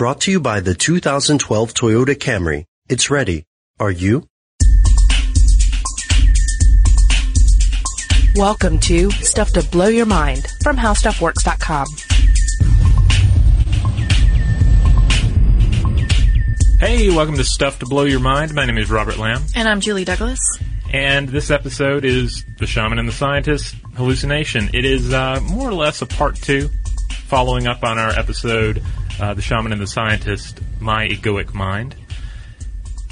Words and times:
brought 0.00 0.22
to 0.22 0.30
you 0.30 0.40
by 0.40 0.60
the 0.60 0.72
2012 0.74 1.74
Toyota 1.74 2.14
Camry. 2.14 2.64
It's 2.88 3.10
ready. 3.10 3.44
Are 3.78 3.90
you? 3.90 4.26
Welcome 8.34 8.78
to 8.78 9.10
Stuff 9.10 9.52
to 9.52 9.62
Blow 9.62 9.88
Your 9.88 10.06
Mind 10.06 10.46
from 10.62 10.78
HowStuffWorks.com. 10.78 11.86
Hey, 16.80 17.10
welcome 17.10 17.36
to 17.36 17.44
Stuff 17.44 17.80
to 17.80 17.84
Blow 17.84 18.04
Your 18.04 18.20
Mind. 18.20 18.54
My 18.54 18.64
name 18.64 18.78
is 18.78 18.90
Robert 18.90 19.18
Lamb, 19.18 19.42
And 19.54 19.68
I'm 19.68 19.80
Julie 19.82 20.06
Douglas. 20.06 20.40
and 20.94 21.28
this 21.28 21.50
episode 21.50 22.06
is 22.06 22.46
The 22.58 22.66
Shaman 22.66 22.98
and 22.98 23.06
the 23.06 23.12
Scientist 23.12 23.74
Hallucination. 23.96 24.70
It 24.72 24.86
is 24.86 25.12
uh, 25.12 25.40
more 25.42 25.68
or 25.68 25.74
less 25.74 26.00
a 26.00 26.06
part 26.06 26.36
two, 26.36 26.70
following 27.26 27.66
up 27.66 27.84
on 27.84 27.98
our 27.98 28.08
episode, 28.18 28.82
uh, 29.20 29.34
The 29.34 29.42
Shaman 29.42 29.72
and 29.72 29.80
the 29.80 29.86
Scientist 29.86 30.60
My 30.80 31.06
Egoic 31.06 31.52
Mind. 31.52 31.94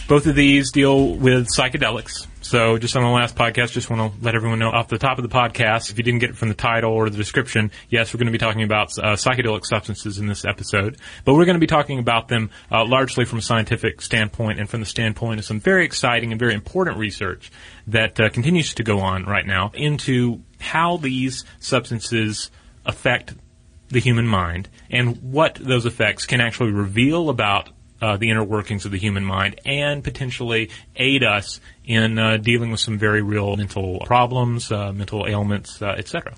Both 0.08 0.26
of 0.26 0.34
these 0.34 0.72
deal 0.72 1.14
with 1.14 1.48
psychedelics. 1.48 2.26
So, 2.40 2.78
just 2.78 2.96
on 2.96 3.02
the 3.02 3.10
last 3.10 3.36
podcast, 3.36 3.72
just 3.72 3.90
want 3.90 4.14
to 4.14 4.24
let 4.24 4.34
everyone 4.34 4.58
know 4.58 4.70
off 4.70 4.88
the 4.88 4.96
top 4.96 5.18
of 5.18 5.22
the 5.22 5.28
podcast, 5.28 5.90
if 5.90 5.98
you 5.98 6.04
didn't 6.04 6.20
get 6.20 6.30
it 6.30 6.36
from 6.36 6.48
the 6.48 6.54
title 6.54 6.92
or 6.92 7.10
the 7.10 7.16
description, 7.18 7.70
yes, 7.90 8.14
we're 8.14 8.18
going 8.18 8.28
to 8.28 8.32
be 8.32 8.38
talking 8.38 8.62
about 8.62 8.88
uh, 8.96 9.16
psychedelic 9.16 9.66
substances 9.66 10.18
in 10.18 10.26
this 10.26 10.46
episode, 10.46 10.96
but 11.26 11.34
we're 11.34 11.44
going 11.44 11.56
to 11.56 11.60
be 11.60 11.66
talking 11.66 11.98
about 11.98 12.28
them 12.28 12.48
uh, 12.72 12.86
largely 12.86 13.26
from 13.26 13.40
a 13.40 13.42
scientific 13.42 14.00
standpoint 14.00 14.58
and 14.58 14.70
from 14.70 14.80
the 14.80 14.86
standpoint 14.86 15.40
of 15.40 15.44
some 15.44 15.60
very 15.60 15.84
exciting 15.84 16.32
and 16.32 16.38
very 16.38 16.54
important 16.54 16.96
research 16.96 17.52
that 17.86 18.18
uh, 18.18 18.30
continues 18.30 18.72
to 18.72 18.82
go 18.82 19.00
on 19.00 19.24
right 19.24 19.46
now 19.46 19.70
into 19.74 20.40
how 20.58 20.96
these 20.96 21.44
substances 21.60 22.50
affect 22.86 23.34
the 23.90 24.00
human 24.00 24.26
mind 24.26 24.68
and 24.90 25.16
what 25.32 25.54
those 25.54 25.86
effects 25.86 26.26
can 26.26 26.40
actually 26.40 26.72
reveal 26.72 27.30
about 27.30 27.70
uh, 28.00 28.16
the 28.16 28.30
inner 28.30 28.44
workings 28.44 28.84
of 28.84 28.92
the 28.92 28.98
human 28.98 29.24
mind 29.24 29.60
and 29.66 30.04
potentially 30.04 30.70
aid 30.96 31.24
us 31.24 31.60
in 31.84 32.18
uh, 32.18 32.36
dealing 32.36 32.70
with 32.70 32.80
some 32.80 32.96
very 32.98 33.22
real 33.22 33.56
mental 33.56 34.00
problems, 34.06 34.70
uh, 34.70 34.92
mental 34.92 35.26
ailments, 35.26 35.82
uh, 35.82 35.94
etc. 35.98 36.34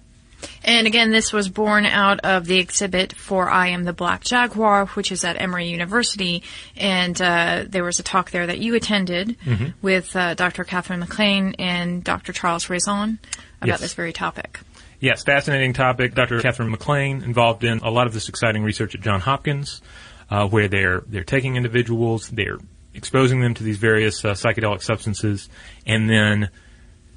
And 0.64 0.86
again, 0.86 1.10
this 1.10 1.34
was 1.34 1.50
born 1.50 1.84
out 1.84 2.20
of 2.20 2.46
the 2.46 2.58
exhibit 2.58 3.12
for 3.12 3.50
I 3.50 3.68
Am 3.68 3.84
the 3.84 3.92
Black 3.92 4.24
Jaguar, 4.24 4.86
which 4.86 5.12
is 5.12 5.22
at 5.22 5.38
Emory 5.38 5.68
University. 5.68 6.42
And 6.78 7.20
uh, 7.20 7.64
there 7.68 7.84
was 7.84 7.98
a 7.98 8.02
talk 8.02 8.30
there 8.30 8.46
that 8.46 8.58
you 8.58 8.74
attended 8.74 9.36
with 9.82 10.16
uh, 10.16 10.32
Dr. 10.34 10.64
Katherine 10.64 11.00
MacLean 11.00 11.56
and 11.58 12.02
Dr. 12.02 12.32
Charles 12.32 12.70
Raison 12.70 13.18
about 13.60 13.68
Yes. 13.68 13.80
this 13.80 13.92
very 13.94 14.14
topic. 14.14 14.60
Yes, 15.00 15.24
fascinating 15.24 15.72
topic. 15.72 16.14
Dr. 16.14 16.40
Katherine 16.40 16.70
MacLean 16.70 17.22
involved 17.22 17.64
in 17.64 17.78
a 17.78 17.90
lot 17.90 18.06
of 18.06 18.12
this 18.12 18.28
exciting 18.28 18.62
research 18.62 18.94
at 18.94 19.00
Johns 19.00 19.22
Hopkins, 19.22 19.80
uh, 20.28 20.46
where 20.46 20.68
they're 20.68 21.02
they're 21.06 21.24
taking 21.24 21.56
individuals, 21.56 22.28
they're 22.28 22.58
exposing 22.92 23.40
them 23.40 23.54
to 23.54 23.62
these 23.62 23.78
various 23.78 24.22
uh, 24.24 24.32
psychedelic 24.32 24.82
substances, 24.82 25.48
and 25.86 26.08
then 26.08 26.50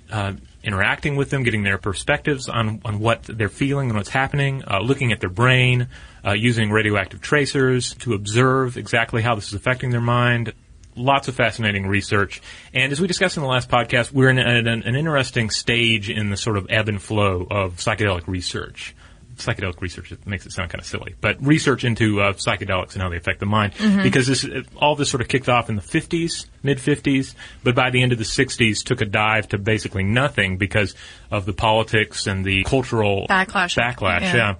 uh, 0.10 0.34
interacting 0.64 1.18
with 1.18 1.30
them, 1.30 1.44
getting 1.44 1.64
their 1.64 1.78
perspectives 1.78 2.48
on, 2.48 2.82
on 2.86 3.00
what 3.00 3.24
they're 3.24 3.50
feeling 3.50 3.90
and 3.90 3.98
what's 3.98 4.10
happening, 4.10 4.64
uh, 4.66 4.80
looking 4.80 5.12
at 5.12 5.20
their 5.20 5.30
brain, 5.30 5.88
uh, 6.26 6.32
using 6.32 6.72
radioactive 6.72 7.20
tracers 7.20 7.96
to 7.96 8.14
observe 8.14 8.78
exactly 8.78 9.22
how 9.22 9.36
this 9.36 9.48
is 9.48 9.54
affecting 9.54 9.90
their 9.90 10.02
mind. 10.02 10.54
Lots 10.96 11.28
of 11.28 11.36
fascinating 11.36 11.88
research. 11.88 12.42
And 12.74 12.92
as 12.92 13.02
we 13.02 13.08
discussed 13.08 13.38
in 13.38 13.44
the 13.44 13.50
last 13.50 13.70
podcast, 13.70 14.12
we're 14.12 14.30
in 14.30 14.38
an, 14.38 14.68
an, 14.68 14.96
interesting 14.96 15.50
stage 15.50 16.10
in 16.10 16.30
the 16.30 16.38
sort 16.38 16.58
of 16.58 16.68
ebb 16.70 16.90
and 16.90 17.02
flow 17.02 17.48
of 17.50 17.78
psychedelic 17.78 18.28
research. 18.28 18.96
Psychedelic 19.38 19.82
research 19.82 20.12
it 20.12 20.28
makes 20.28 20.46
it 20.46 20.52
sound 20.52 20.70
kind 20.70 20.80
of 20.80 20.86
silly, 20.86 21.16
but 21.20 21.44
research 21.44 21.84
into 21.84 22.22
uh, 22.22 22.34
psychedelics 22.34 22.94
and 22.94 23.02
how 23.02 23.10
they 23.10 23.18
affect 23.18 23.40
the 23.40 23.48
mind, 23.48 23.74
because 24.04 24.28
this 24.28 24.46
all 24.76 24.96
this 24.96 25.10
sort 25.10 25.22
of 25.22 25.28
kicked 25.28 25.50
off 25.50 25.70
in 25.70 25.76
the 25.76 25.82
50s, 25.82 26.46
mid 26.62 26.78
50s, 26.78 27.34
but 27.64 27.74
by 27.74 27.90
the 27.90 28.04
end 28.04 28.12
of 28.12 28.20
the 28.20 28.26
60s 28.26 28.84
took 28.84 29.02
a 29.02 29.06
dive 29.06 29.48
to 29.50 29.58
basically 29.58 30.04
nothing 30.04 30.58
because 30.58 30.94
of 31.32 31.48
the 31.48 31.54
politics 31.54 32.28
and 32.28 32.46
the 32.46 32.64
cultural 32.64 33.26
Backlash. 33.28 33.76
Backlash, 33.76 34.22
Yeah. 34.22 34.36
yeah. 34.36 34.56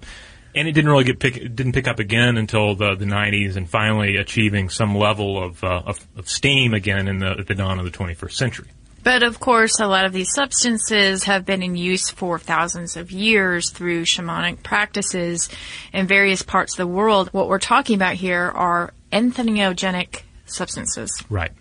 And 0.54 0.68
it 0.68 0.72
didn't 0.72 0.90
really 0.90 1.04
get 1.04 1.18
pick, 1.18 1.34
didn't 1.34 1.72
pick 1.72 1.88
up 1.88 1.98
again 1.98 2.36
until 2.36 2.76
the, 2.76 2.94
the 2.94 3.04
90s, 3.06 3.56
and 3.56 3.68
finally 3.68 4.16
achieving 4.16 4.68
some 4.68 4.94
level 4.94 5.42
of, 5.42 5.64
uh, 5.64 5.82
of, 5.86 6.06
of 6.16 6.28
steam 6.28 6.74
again 6.74 7.08
in 7.08 7.18
the 7.18 7.30
at 7.40 7.46
the 7.48 7.54
dawn 7.54 7.78
of 7.80 7.84
the 7.84 7.90
21st 7.90 8.32
century. 8.32 8.68
But 9.02 9.22
of 9.22 9.38
course, 9.38 9.80
a 9.80 9.86
lot 9.86 10.06
of 10.06 10.12
these 10.14 10.32
substances 10.32 11.24
have 11.24 11.44
been 11.44 11.62
in 11.62 11.76
use 11.76 12.08
for 12.08 12.38
thousands 12.38 12.96
of 12.96 13.12
years 13.12 13.70
through 13.70 14.04
shamanic 14.04 14.62
practices 14.62 15.50
in 15.92 16.06
various 16.06 16.40
parts 16.42 16.72
of 16.74 16.78
the 16.78 16.86
world. 16.86 17.28
What 17.32 17.48
we're 17.48 17.58
talking 17.58 17.96
about 17.96 18.14
here 18.14 18.50
are 18.54 18.94
entheogenic 19.12 20.22
substances. 20.46 21.22
Right. 21.28 21.52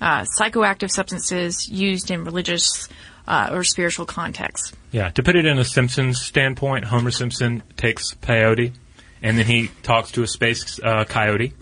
uh, 0.00 0.24
psychoactive 0.38 0.90
substances 0.90 1.68
used 1.68 2.10
in 2.10 2.24
religious 2.24 2.88
uh, 3.26 3.50
or 3.52 3.64
spiritual 3.64 4.06
context. 4.06 4.74
Yeah, 4.92 5.10
to 5.10 5.22
put 5.22 5.36
it 5.36 5.46
in 5.46 5.58
a 5.58 5.64
Simpsons 5.64 6.20
standpoint, 6.20 6.84
Homer 6.84 7.10
Simpson 7.10 7.62
takes 7.76 8.14
peyote, 8.14 8.72
and 9.22 9.38
then 9.38 9.46
he 9.46 9.70
talks 9.82 10.12
to 10.12 10.22
a 10.22 10.26
space 10.26 10.80
uh, 10.82 11.04
coyote 11.04 11.52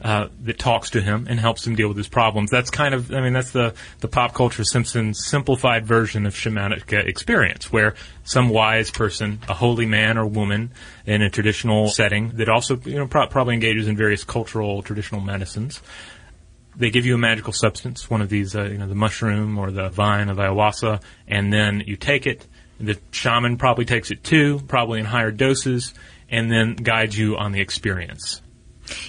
uh, 0.00 0.28
that 0.44 0.58
talks 0.58 0.90
to 0.90 1.00
him 1.00 1.26
and 1.28 1.40
helps 1.40 1.66
him 1.66 1.74
deal 1.74 1.88
with 1.88 1.96
his 1.96 2.08
problems. 2.08 2.50
That's 2.50 2.70
kind 2.70 2.94
of, 2.94 3.12
I 3.12 3.20
mean, 3.20 3.32
that's 3.32 3.50
the, 3.50 3.74
the 3.98 4.06
pop 4.06 4.32
culture 4.32 4.62
Simpsons 4.62 5.24
simplified 5.24 5.86
version 5.86 6.24
of 6.24 6.34
shamanic 6.34 6.92
experience, 6.92 7.72
where 7.72 7.94
some 8.22 8.48
wise 8.48 8.92
person, 8.92 9.40
a 9.48 9.54
holy 9.54 9.86
man 9.86 10.16
or 10.16 10.26
woman 10.26 10.70
in 11.04 11.20
a 11.20 11.30
traditional 11.30 11.88
setting 11.88 12.30
that 12.36 12.48
also, 12.48 12.78
you 12.84 12.94
know, 12.96 13.08
pro- 13.08 13.26
probably 13.26 13.54
engages 13.54 13.88
in 13.88 13.96
various 13.96 14.22
cultural 14.22 14.80
traditional 14.82 15.20
medicines, 15.20 15.80
they 16.76 16.90
give 16.90 17.06
you 17.06 17.14
a 17.14 17.18
magical 17.18 17.52
substance, 17.52 18.10
one 18.10 18.20
of 18.22 18.28
these, 18.28 18.56
uh, 18.56 18.64
you 18.64 18.78
know, 18.78 18.88
the 18.88 18.94
mushroom 18.94 19.58
or 19.58 19.70
the 19.70 19.88
vine 19.88 20.28
of 20.28 20.38
ayahuasca, 20.38 21.02
and 21.28 21.52
then 21.52 21.82
you 21.86 21.96
take 21.96 22.26
it. 22.26 22.46
The 22.80 22.98
shaman 23.12 23.56
probably 23.56 23.84
takes 23.84 24.10
it 24.10 24.24
too, 24.24 24.60
probably 24.66 25.00
in 25.00 25.06
higher 25.06 25.30
doses, 25.30 25.94
and 26.28 26.50
then 26.50 26.74
guides 26.74 27.16
you 27.16 27.36
on 27.36 27.52
the 27.52 27.60
experience. 27.60 28.42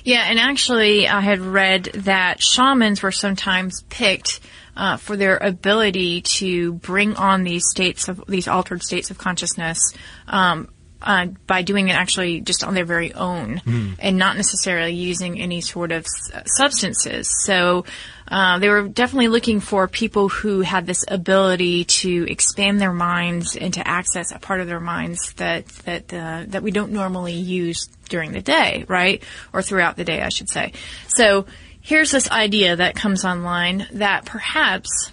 Yeah, 0.03 0.23
and 0.27 0.39
actually, 0.39 1.07
I 1.07 1.21
had 1.21 1.39
read 1.39 1.85
that 1.95 2.41
shamans 2.41 3.01
were 3.01 3.11
sometimes 3.11 3.81
picked 3.89 4.39
uh, 4.77 4.97
for 4.97 5.17
their 5.17 5.37
ability 5.37 6.21
to 6.21 6.73
bring 6.73 7.15
on 7.15 7.43
these 7.43 7.63
states 7.69 8.07
of 8.07 8.23
these 8.27 8.47
altered 8.47 8.83
states 8.83 9.11
of 9.11 9.17
consciousness. 9.17 9.79
Um, 10.27 10.69
uh, 11.05 11.27
by 11.47 11.61
doing 11.61 11.87
it 11.89 11.93
actually 11.93 12.41
just 12.41 12.63
on 12.63 12.73
their 12.73 12.83
very 12.85 13.13
own 13.13 13.61
and 13.99 14.17
not 14.17 14.35
necessarily 14.35 14.93
using 14.93 15.39
any 15.39 15.61
sort 15.61 15.91
of 15.91 16.03
s- 16.05 16.43
substances. 16.57 17.29
So 17.45 17.85
uh, 18.27 18.57
they 18.59 18.69
were 18.69 18.87
definitely 18.87 19.27
looking 19.27 19.59
for 19.59 19.87
people 19.87 20.29
who 20.29 20.61
had 20.61 20.87
this 20.87 21.05
ability 21.07 21.85
to 21.85 22.25
expand 22.29 22.81
their 22.81 22.91
minds 22.93 23.55
and 23.55 23.73
to 23.75 23.87
access 23.87 24.31
a 24.31 24.39
part 24.39 24.61
of 24.61 24.67
their 24.67 24.79
minds 24.79 25.33
that 25.33 25.67
that 25.85 26.11
uh, 26.11 26.43
that 26.47 26.63
we 26.63 26.71
don't 26.71 26.91
normally 26.91 27.33
use 27.33 27.87
during 28.09 28.31
the 28.31 28.41
day, 28.41 28.83
right? 28.87 29.21
Or 29.53 29.61
throughout 29.61 29.95
the 29.97 30.03
day, 30.03 30.21
I 30.21 30.29
should 30.29 30.49
say. 30.49 30.73
So 31.07 31.45
here's 31.81 32.09
this 32.11 32.31
idea 32.31 32.75
that 32.77 32.95
comes 32.95 33.23
online 33.23 33.87
that 33.93 34.25
perhaps 34.25 35.11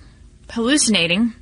hallucinating 0.50 1.34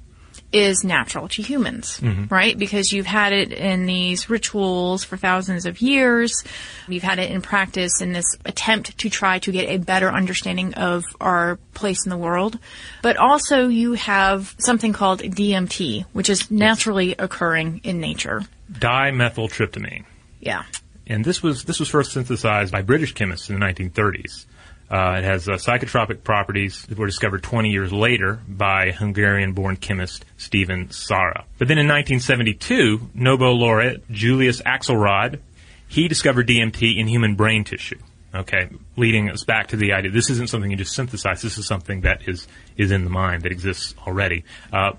is 0.52 0.84
natural 0.84 1.28
to 1.28 1.42
humans, 1.42 2.00
mm-hmm. 2.00 2.32
right? 2.32 2.58
Because 2.58 2.92
you've 2.92 3.06
had 3.06 3.32
it 3.32 3.52
in 3.52 3.86
these 3.86 4.28
rituals 4.28 5.04
for 5.04 5.16
thousands 5.16 5.66
of 5.66 5.80
years. 5.80 6.44
You've 6.88 7.02
had 7.02 7.18
it 7.18 7.30
in 7.30 7.40
practice 7.40 8.00
in 8.00 8.12
this 8.12 8.36
attempt 8.44 8.98
to 8.98 9.10
try 9.10 9.38
to 9.40 9.52
get 9.52 9.68
a 9.68 9.78
better 9.78 10.10
understanding 10.10 10.74
of 10.74 11.04
our 11.20 11.56
place 11.74 12.04
in 12.04 12.10
the 12.10 12.16
world. 12.16 12.58
But 13.02 13.16
also 13.16 13.68
you 13.68 13.94
have 13.94 14.54
something 14.58 14.92
called 14.92 15.20
DMT, 15.20 16.06
which 16.12 16.28
is 16.28 16.50
naturally 16.50 17.14
occurring 17.18 17.80
in 17.84 18.00
nature. 18.00 18.42
Dimethyltryptamine. 18.72 20.04
Yeah. 20.40 20.64
And 21.06 21.24
this 21.24 21.42
was, 21.42 21.64
this 21.64 21.80
was 21.80 21.88
first 21.88 22.12
synthesized 22.12 22.72
by 22.72 22.82
British 22.82 23.14
chemists 23.14 23.50
in 23.50 23.58
the 23.58 23.64
1930s. 23.66 24.46
Uh, 24.90 25.18
it 25.18 25.24
has 25.24 25.48
uh, 25.48 25.52
psychotropic 25.52 26.24
properties 26.24 26.84
that 26.86 26.98
were 26.98 27.06
discovered 27.06 27.42
20 27.42 27.70
years 27.70 27.92
later 27.92 28.40
by 28.48 28.90
Hungarian-born 28.90 29.76
chemist 29.76 30.24
Stephen 30.36 30.88
Szára. 30.88 31.44
But 31.58 31.68
then 31.68 31.78
in 31.78 31.86
1972, 31.86 33.10
Nobel 33.14 33.56
laureate 33.56 34.10
Julius 34.10 34.60
Axelrod, 34.62 35.38
he 35.86 36.08
discovered 36.08 36.48
DMT 36.48 36.98
in 36.98 37.06
human 37.06 37.36
brain 37.36 37.62
tissue. 37.62 37.98
Okay, 38.32 38.68
leading 38.96 39.28
us 39.28 39.42
back 39.42 39.68
to 39.68 39.76
the 39.76 39.92
idea 39.92 40.12
this 40.12 40.30
isn't 40.30 40.48
something 40.48 40.70
you 40.70 40.76
just 40.76 40.94
synthesize. 40.94 41.42
This 41.42 41.58
is 41.58 41.66
something 41.66 42.02
that 42.02 42.28
is 42.28 42.46
is 42.76 42.92
in 42.92 43.02
the 43.02 43.10
mind 43.10 43.42
that 43.42 43.50
exists 43.50 43.92
already. 44.06 44.44
Uh, 44.72 44.92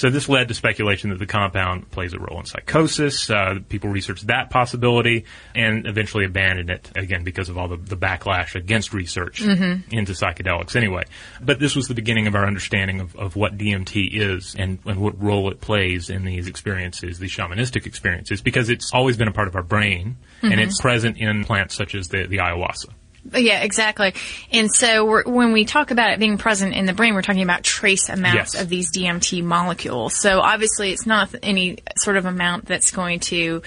So 0.00 0.08
this 0.08 0.30
led 0.30 0.48
to 0.48 0.54
speculation 0.54 1.10
that 1.10 1.18
the 1.18 1.26
compound 1.26 1.90
plays 1.90 2.14
a 2.14 2.18
role 2.18 2.40
in 2.40 2.46
psychosis. 2.46 3.28
Uh, 3.28 3.58
people 3.68 3.90
researched 3.90 4.28
that 4.28 4.48
possibility 4.48 5.26
and 5.54 5.86
eventually 5.86 6.24
abandoned 6.24 6.70
it 6.70 6.90
again 6.96 7.22
because 7.22 7.50
of 7.50 7.58
all 7.58 7.68
the, 7.68 7.76
the 7.76 7.98
backlash 7.98 8.54
against 8.54 8.94
research 8.94 9.42
into 9.90 10.12
psychedelics. 10.12 10.74
Anyway, 10.74 11.04
but 11.42 11.60
this 11.60 11.76
was 11.76 11.86
the 11.86 11.92
beginning 11.92 12.26
of 12.26 12.34
our 12.34 12.46
understanding 12.46 13.00
of, 13.00 13.14
of 13.14 13.36
what 13.36 13.58
DMT 13.58 14.08
is 14.14 14.56
and, 14.58 14.78
and 14.86 15.02
what 15.02 15.22
role 15.22 15.50
it 15.50 15.60
plays 15.60 16.08
in 16.08 16.24
these 16.24 16.46
experiences, 16.46 17.18
these 17.18 17.30
shamanistic 17.30 17.84
experiences, 17.84 18.40
because 18.40 18.70
it's 18.70 18.94
always 18.94 19.18
been 19.18 19.28
a 19.28 19.32
part 19.32 19.48
of 19.48 19.54
our 19.54 19.62
brain 19.62 20.16
and 20.40 20.58
it's 20.60 20.80
present 20.80 21.18
in 21.18 21.44
plants 21.44 21.74
such 21.74 21.94
as 21.94 22.08
the, 22.08 22.26
the 22.26 22.38
ayahuasca. 22.38 22.88
Yeah, 23.32 23.60
exactly. 23.62 24.14
And 24.52 24.70
so 24.72 25.04
we're, 25.04 25.24
when 25.24 25.52
we 25.52 25.64
talk 25.64 25.90
about 25.90 26.10
it 26.12 26.18
being 26.18 26.38
present 26.38 26.74
in 26.74 26.86
the 26.86 26.92
brain, 26.92 27.14
we're 27.14 27.22
talking 27.22 27.42
about 27.42 27.62
trace 27.62 28.08
amounts 28.08 28.54
Yes. 28.54 28.62
of 28.62 28.68
these 28.68 28.90
DMT 28.90 29.42
molecules. 29.44 30.14
So 30.14 30.40
obviously 30.40 30.90
it's 30.92 31.06
not 31.06 31.34
any 31.42 31.78
sort 31.98 32.16
of 32.16 32.24
amount 32.24 32.66
that's 32.66 32.90
going 32.90 33.20
to, 33.20 33.62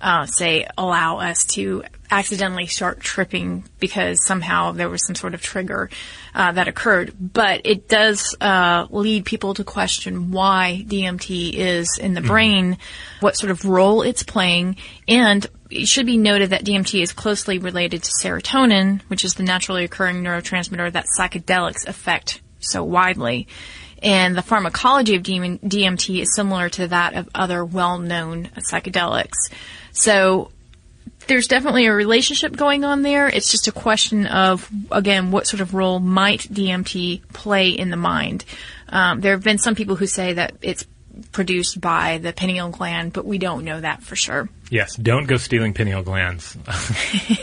uh, 0.00 0.26
say, 0.26 0.66
allow 0.76 1.18
us 1.18 1.44
to 1.54 1.84
accidentally 2.10 2.66
start 2.66 3.00
tripping 3.00 3.64
because 3.80 4.24
somehow 4.24 4.70
there 4.72 4.88
was 4.88 5.04
some 5.04 5.14
sort 5.16 5.34
of 5.34 5.42
trigger 5.42 5.90
uh, 6.34 6.52
that 6.52 6.68
occurred. 6.68 7.12
But 7.18 7.62
it 7.64 7.88
does 7.88 8.36
uh, 8.40 8.86
lead 8.90 9.24
people 9.24 9.54
to 9.54 9.64
question 9.64 10.30
why 10.30 10.84
DMT 10.86 11.54
is 11.54 11.98
in 12.00 12.14
the 12.14 12.20
brain, 12.20 12.76
what 13.20 13.36
sort 13.36 13.50
of 13.50 13.64
role 13.64 14.02
it's 14.02 14.22
playing, 14.22 14.76
and 15.08 15.44
it 15.70 15.86
should 15.88 16.06
be 16.06 16.16
noted 16.16 16.50
that 16.50 16.64
DMT 16.64 17.02
is 17.02 17.12
closely 17.12 17.58
related 17.58 18.02
to 18.02 18.10
serotonin, 18.22 19.00
which 19.08 19.24
is 19.24 19.34
the 19.34 19.42
naturally 19.42 19.84
occurring 19.84 20.22
neurotransmitter 20.22 20.92
that 20.92 21.06
psychedelics 21.18 21.86
affect 21.86 22.40
so 22.60 22.84
widely. 22.84 23.48
And 24.02 24.36
the 24.36 24.42
pharmacology 24.42 25.16
of 25.16 25.22
DMT 25.22 26.20
is 26.20 26.34
similar 26.34 26.68
to 26.70 26.88
that 26.88 27.14
of 27.14 27.28
other 27.34 27.64
well-known 27.64 28.50
psychedelics. 28.56 29.50
So 29.92 30.50
there's 31.26 31.48
definitely 31.48 31.86
a 31.86 31.94
relationship 31.94 32.56
going 32.56 32.84
on 32.84 33.02
there. 33.02 33.28
It's 33.28 33.50
just 33.50 33.68
a 33.68 33.72
question 33.72 34.26
of, 34.26 34.70
again, 34.90 35.30
what 35.30 35.46
sort 35.46 35.60
of 35.60 35.74
role 35.74 35.98
might 35.98 36.40
DMT 36.40 37.32
play 37.32 37.70
in 37.70 37.90
the 37.90 37.96
mind. 37.96 38.44
Um, 38.88 39.20
there 39.20 39.32
have 39.32 39.42
been 39.42 39.58
some 39.58 39.74
people 39.74 39.96
who 39.96 40.06
say 40.06 40.34
that 40.34 40.54
it's 40.62 40.86
produced 41.32 41.80
by 41.80 42.18
the 42.18 42.32
pineal 42.32 42.70
gland, 42.70 43.12
but 43.12 43.24
we 43.24 43.38
don't 43.38 43.64
know 43.64 43.80
that 43.80 44.02
for 44.02 44.16
sure. 44.16 44.48
Yes, 44.70 44.96
don't 44.96 45.26
go 45.26 45.36
stealing 45.36 45.74
pineal 45.74 46.02
glands 46.02 46.52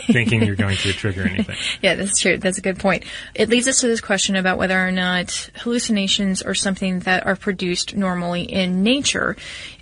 thinking 0.06 0.42
you're 0.42 0.56
going 0.56 0.76
to 0.76 0.92
trigger 0.92 1.22
anything. 1.22 1.56
Yeah, 1.80 1.96
that's 1.96 2.20
true. 2.20 2.38
That's 2.38 2.58
a 2.58 2.62
good 2.62 2.78
point. 2.78 3.04
It 3.34 3.48
leads 3.48 3.68
us 3.68 3.80
to 3.80 3.88
this 3.88 4.00
question 4.00 4.36
about 4.36 4.58
whether 4.58 4.78
or 4.78 4.90
not 4.90 5.50
hallucinations 5.56 6.40
are 6.42 6.54
something 6.54 7.00
that 7.00 7.26
are 7.26 7.36
produced 7.36 7.96
normally 7.96 8.42
in 8.42 8.82
nature, 8.82 9.36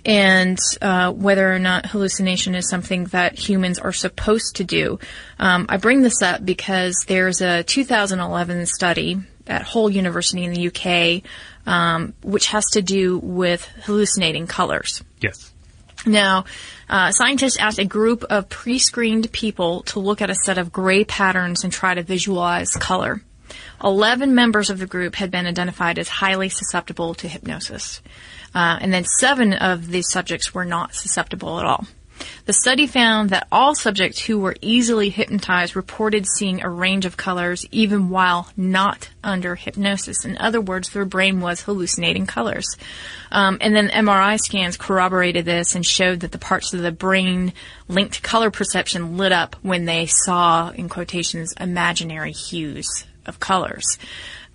and 0.05 0.57
uh, 0.81 1.11
whether 1.11 1.53
or 1.53 1.59
not 1.59 1.85
hallucination 1.85 2.55
is 2.55 2.69
something 2.69 3.05
that 3.05 3.37
humans 3.37 3.79
are 3.79 3.93
supposed 3.93 4.57
to 4.57 4.63
do. 4.63 4.99
Um, 5.39 5.65
I 5.69 5.77
bring 5.77 6.01
this 6.01 6.21
up 6.21 6.43
because 6.43 6.95
there's 7.07 7.41
a 7.41 7.63
2011 7.63 8.65
study 8.65 9.19
at 9.47 9.61
Hull 9.61 9.89
University 9.89 10.43
in 10.43 10.53
the 10.53 10.67
UK, 10.67 11.23
um, 11.65 12.13
which 12.21 12.47
has 12.47 12.65
to 12.71 12.81
do 12.81 13.17
with 13.19 13.65
hallucinating 13.83 14.47
colors. 14.47 15.03
Yes. 15.21 15.51
Now, 16.05 16.45
uh, 16.89 17.11
scientists 17.11 17.57
asked 17.57 17.79
a 17.79 17.85
group 17.85 18.23
of 18.25 18.49
pre-screened 18.49 19.31
people 19.31 19.83
to 19.83 19.99
look 19.99 20.21
at 20.21 20.29
a 20.29 20.35
set 20.35 20.57
of 20.57 20.71
gray 20.71 21.05
patterns 21.05 21.63
and 21.63 21.71
try 21.71 21.93
to 21.93 22.03
visualize 22.03 22.73
color. 22.73 23.21
Eleven 23.81 24.35
members 24.35 24.69
of 24.69 24.79
the 24.79 24.85
group 24.85 25.15
had 25.15 25.31
been 25.31 25.45
identified 25.45 25.99
as 25.99 26.09
highly 26.09 26.49
susceptible 26.49 27.13
to 27.15 27.27
hypnosis, 27.27 28.01
uh, 28.55 28.77
and 28.81 28.93
then 28.93 29.05
seven 29.05 29.53
of 29.53 29.87
these 29.87 30.09
subjects 30.09 30.53
were 30.53 30.65
not 30.65 30.93
susceptible 30.93 31.59
at 31.59 31.65
all. 31.65 31.85
The 32.45 32.53
study 32.53 32.87
found 32.87 33.29
that 33.29 33.47
all 33.51 33.75
subjects 33.75 34.19
who 34.19 34.39
were 34.39 34.55
easily 34.61 35.09
hypnotized 35.09 35.75
reported 35.75 36.25
seeing 36.27 36.61
a 36.61 36.69
range 36.69 37.05
of 37.05 37.17
colors 37.17 37.65
even 37.71 38.09
while 38.09 38.49
not 38.57 39.09
under 39.23 39.55
hypnosis. 39.55 40.25
In 40.25 40.37
other 40.37 40.61
words, 40.61 40.89
their 40.89 41.05
brain 41.05 41.41
was 41.41 41.61
hallucinating 41.61 42.25
colors. 42.25 42.65
Um, 43.31 43.57
and 43.61 43.75
then 43.75 43.89
MRI 43.89 44.37
scans 44.39 44.77
corroborated 44.77 45.45
this 45.45 45.75
and 45.75 45.85
showed 45.85 46.21
that 46.21 46.31
the 46.31 46.37
parts 46.37 46.73
of 46.73 46.81
the 46.81 46.91
brain 46.91 47.53
linked 47.87 48.15
to 48.15 48.21
color 48.21 48.51
perception 48.51 49.17
lit 49.17 49.31
up 49.31 49.55
when 49.61 49.85
they 49.85 50.05
saw, 50.05 50.69
in 50.69 50.89
quotations, 50.89 51.53
imaginary 51.59 52.31
hues 52.31 53.05
of 53.25 53.39
colors. 53.39 53.97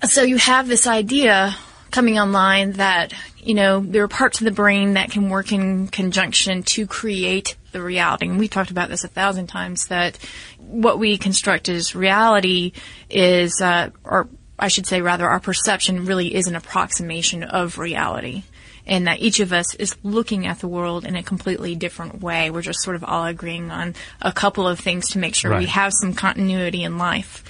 So 0.05 0.23
you 0.23 0.37
have 0.37 0.69
this 0.69 0.87
idea 0.87 1.56
coming 1.91 2.19
online 2.19 2.73
that, 2.73 3.12
you 3.43 3.55
know, 3.55 3.81
there 3.81 4.02
are 4.02 4.08
parts 4.08 4.40
of 4.40 4.44
the 4.44 4.50
brain 4.50 4.94
that 4.94 5.11
can 5.11 5.31
work 5.31 5.52
in 5.52 5.88
conjunction 5.88 6.62
to 6.64 6.87
create 6.87 7.56
the 7.73 7.82
reality. 7.82 8.26
And 8.26 8.38
we 8.38 8.49
talked 8.49 8.70
about 8.70 8.88
this 8.88 9.05
a 9.05 9.08
thousand 9.08 9.46
times 9.46 9.87
that 9.87 10.19
what 10.58 10.99
we 10.99 11.19
construct 11.19 11.69
as 11.69 11.94
reality 11.94 12.73
is, 13.08 13.61
uh, 13.61 13.90
or 14.05 14.29
I 14.58 14.69
should 14.69 14.87
say 14.87 15.00
rather, 15.00 15.29
our 15.29 15.40
perception 15.40 16.05
really 16.05 16.35
is 16.35 16.46
an 16.46 16.56
approximation 16.56 17.43
of 17.43 17.79
reality. 17.79 18.43
And 18.87 19.06
that 19.06 19.20
each 19.20 19.40
of 19.40 19.52
us 19.52 19.75
is 19.75 19.96
looking 20.02 20.46
at 20.46 20.61
the 20.61 20.69
world 20.69 21.05
in 21.05 21.14
a 21.14 21.23
completely 21.23 21.76
different 21.76 22.23
way. 22.23 22.50
We're 22.50 22.62
just 22.62 22.82
sort 22.82 22.96
of 22.96 23.05
all 23.05 23.26
agreeing 23.26 23.70
on 23.70 23.94
a 24.23 24.32
couple 24.32 24.67
of 24.67 24.81
things 24.81 25.11
to 25.11 25.19
make 25.19 25.35
sure 25.35 25.58
we 25.58 25.67
have 25.67 25.93
some 25.93 26.14
continuity 26.14 26.82
in 26.85 26.96
life. 26.96 27.44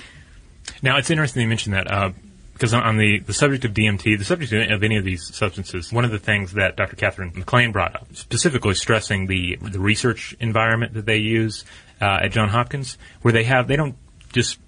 Now, 0.82 0.96
it's 0.98 1.10
interesting 1.10 1.42
you 1.42 1.48
mentioned 1.48 1.74
that 1.74 1.88
uh, 1.88 2.10
because 2.58 2.74
on- 2.74 2.96
the, 2.96 3.20
the 3.20 3.32
subject 3.32 3.64
of 3.64 3.72
DMT, 3.72 4.18
the 4.18 4.24
subject 4.24 4.52
of 4.52 4.82
any 4.82 4.96
of 4.96 5.04
these 5.04 5.32
substances, 5.32 5.92
one 5.92 6.04
of 6.04 6.10
the 6.10 6.18
things 6.18 6.54
that 6.54 6.76
Dr. 6.76 6.96
Katherine 6.96 7.32
MacLean 7.36 7.70
brought 7.70 7.94
up, 7.94 8.08
specifically 8.14 8.74
stressing 8.74 9.26
the 9.26 9.56
the 9.62 9.78
research 9.78 10.34
environment 10.40 10.94
that 10.94 11.06
they 11.06 11.18
use 11.18 11.64
uh, 12.00 12.18
at 12.22 12.32
Johns 12.32 12.50
Hopkins, 12.50 12.98
where 13.22 13.32
they 13.32 13.44
have 13.44 13.68
they 13.68 13.76
don't 13.76 13.94
just 14.32 14.58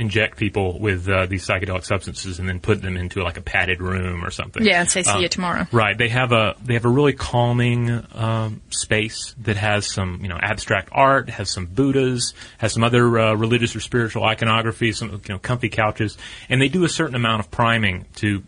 inject 0.00 0.38
people 0.38 0.78
with 0.78 1.06
uh, 1.08 1.26
these 1.26 1.46
psychedelic 1.46 1.84
substances 1.84 2.38
and 2.38 2.48
then 2.48 2.58
put 2.58 2.80
them 2.80 2.96
into 2.96 3.22
like 3.22 3.36
a 3.36 3.42
padded 3.42 3.82
room 3.82 4.24
or 4.24 4.30
something. 4.30 4.64
Yeah, 4.64 4.80
and 4.80 4.90
say, 4.90 5.02
"See 5.02 5.10
Uh, 5.10 5.18
you 5.20 5.28
tomorrow." 5.28 5.66
Right. 5.70 5.96
They 5.96 6.08
have 6.08 6.32
a 6.32 6.56
they 6.64 6.74
have 6.74 6.86
a 6.86 6.88
really 6.88 7.12
calming 7.12 8.04
um, 8.14 8.62
space 8.70 9.34
that 9.42 9.56
has 9.58 9.86
some 9.86 10.20
you 10.22 10.28
know 10.28 10.38
abstract 10.40 10.88
art, 10.90 11.28
has 11.28 11.50
some 11.50 11.66
Buddhas, 11.66 12.32
has 12.58 12.72
some 12.72 12.82
other 12.82 13.18
uh, 13.18 13.34
religious 13.34 13.76
or 13.76 13.80
spiritual 13.80 14.24
iconography, 14.24 14.92
some 14.92 15.10
you 15.10 15.34
know 15.34 15.38
comfy 15.38 15.68
couches, 15.68 16.16
and 16.48 16.60
they 16.60 16.68
do 16.68 16.82
a 16.84 16.88
certain 16.88 17.14
amount 17.14 17.40
of 17.40 17.50
priming 17.50 18.06
to. 18.16 18.42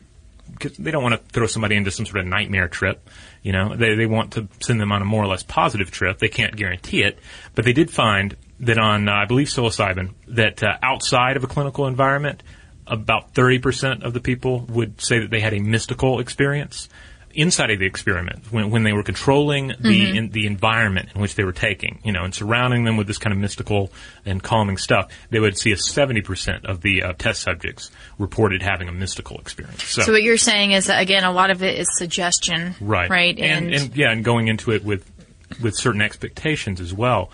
Cause 0.61 0.77
they 0.77 0.91
don't 0.91 1.03
want 1.03 1.15
to 1.15 1.33
throw 1.33 1.47
somebody 1.47 1.77
into 1.77 1.91
some 1.91 2.05
sort 2.05 2.19
of 2.19 2.27
nightmare 2.27 2.69
trip, 2.69 3.09
you 3.43 3.53
know. 3.53 3.75
They 3.75 3.95
they 3.95 4.07
want 4.07 4.33
to 4.33 4.49
send 4.61 4.81
them 4.81 4.93
on 4.93 5.01
a 5.01 5.05
more 5.05 5.23
or 5.23 5.27
less 5.27 5.43
positive 5.43 5.91
trip. 5.91 6.19
They 6.19 6.29
can't 6.29 6.55
guarantee 6.55 7.03
it, 7.03 7.19
but 7.55 7.65
they 7.65 7.73
did 7.73 7.91
find 7.91 8.37
that 8.63 8.79
on 8.79 9.09
uh, 9.09 9.13
I 9.13 9.25
believe 9.27 9.49
psilocybin 9.49 10.15
that 10.29 10.63
uh, 10.63 10.79
outside 10.83 11.37
of 11.37 11.45
a 11.45 11.47
clinical 11.47 11.87
environment, 11.87 12.43
about 12.87 13.35
30% 13.35 14.03
of 14.03 14.13
the 14.13 14.21
people 14.21 14.61
would 14.61 15.01
say 15.01 15.21
that 15.21 15.31
they 15.31 15.41
had 15.41 15.53
a 15.53 15.61
mystical 15.61 16.21
experience 16.21 16.89
inside 17.35 17.71
of 17.71 17.79
the 17.79 17.87
experiment 17.87 18.53
when, 18.53 18.71
when 18.71 18.83
they 18.83 18.93
were 18.93 19.03
controlling 19.03 19.73
the 19.81 20.17
in, 20.17 20.31
the 20.31 20.47
environment 20.47 21.09
in 21.15 21.21
which 21.21 21.35
they 21.35 21.45
were 21.45 21.53
taking, 21.53 21.99
you 22.05 22.13
know, 22.13 22.25
and 22.25 22.35
surrounding 22.35 22.85
them 22.85 22.97
with 22.97 23.07
this 23.07 23.19
kind 23.19 23.33
of 23.33 23.39
mystical 23.39 23.91
and 24.27 24.43
calming 24.43 24.77
stuff, 24.77 25.11
they 25.31 25.41
would 25.41 25.57
see 25.57 25.73
a 25.73 25.77
70% 25.77 26.67
of 26.67 26.83
the 26.83 27.03
uh, 27.03 27.13
test 27.15 27.41
subjects 27.41 27.91
reported 28.19 28.63
having 28.63 28.89
a 28.89 28.93
mystical 28.93 29.39
experience. 29.39 29.83
So, 29.85 30.03
So 30.03 30.13
what 30.13 30.23
you're 30.23 30.37
saying 30.37 30.73
is 30.73 30.87
that 30.87 31.01
again, 31.01 31.25
a 31.25 31.33
lot 31.33 31.51
of 31.51 31.63
it 31.63 31.79
is 31.79 31.89
suggestion, 31.97 32.75
right, 32.81 33.09
Right, 33.09 33.39
and, 33.39 33.75
and 33.75 33.97
yeah, 33.97 34.11
and 34.11 34.25
going 34.25 34.49
into 34.49 34.71
it 34.73 34.85
with 34.85 35.11
with 35.63 35.75
certain 35.75 36.03
expectations 36.03 36.81
as 36.81 36.93
well. 36.95 37.31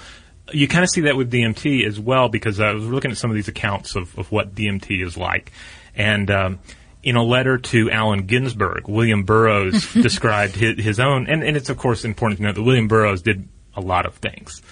You 0.52 0.68
kind 0.68 0.84
of 0.84 0.90
see 0.90 1.02
that 1.02 1.16
with 1.16 1.30
DMT 1.30 1.86
as 1.86 2.00
well 2.00 2.28
because 2.28 2.60
I 2.60 2.72
was 2.72 2.84
looking 2.84 3.10
at 3.10 3.16
some 3.16 3.30
of 3.30 3.36
these 3.36 3.48
accounts 3.48 3.96
of, 3.96 4.16
of 4.18 4.32
what 4.32 4.54
DMT 4.54 5.04
is 5.04 5.16
like, 5.16 5.52
and 5.94 6.30
um, 6.30 6.58
in 7.02 7.16
a 7.16 7.22
letter 7.22 7.58
to 7.58 7.90
Allen 7.90 8.26
Ginsberg, 8.26 8.88
William 8.88 9.24
Burroughs 9.24 9.92
described 9.92 10.54
his, 10.54 10.82
his 10.82 11.00
own, 11.00 11.26
and, 11.26 11.42
and 11.42 11.56
it's 11.56 11.68
of 11.70 11.78
course 11.78 12.04
important 12.04 12.38
to 12.38 12.44
note 12.44 12.54
that 12.54 12.62
William 12.62 12.88
Burroughs 12.88 13.22
did 13.22 13.48
a 13.74 13.80
lot 13.80 14.06
of 14.06 14.14
things. 14.16 14.62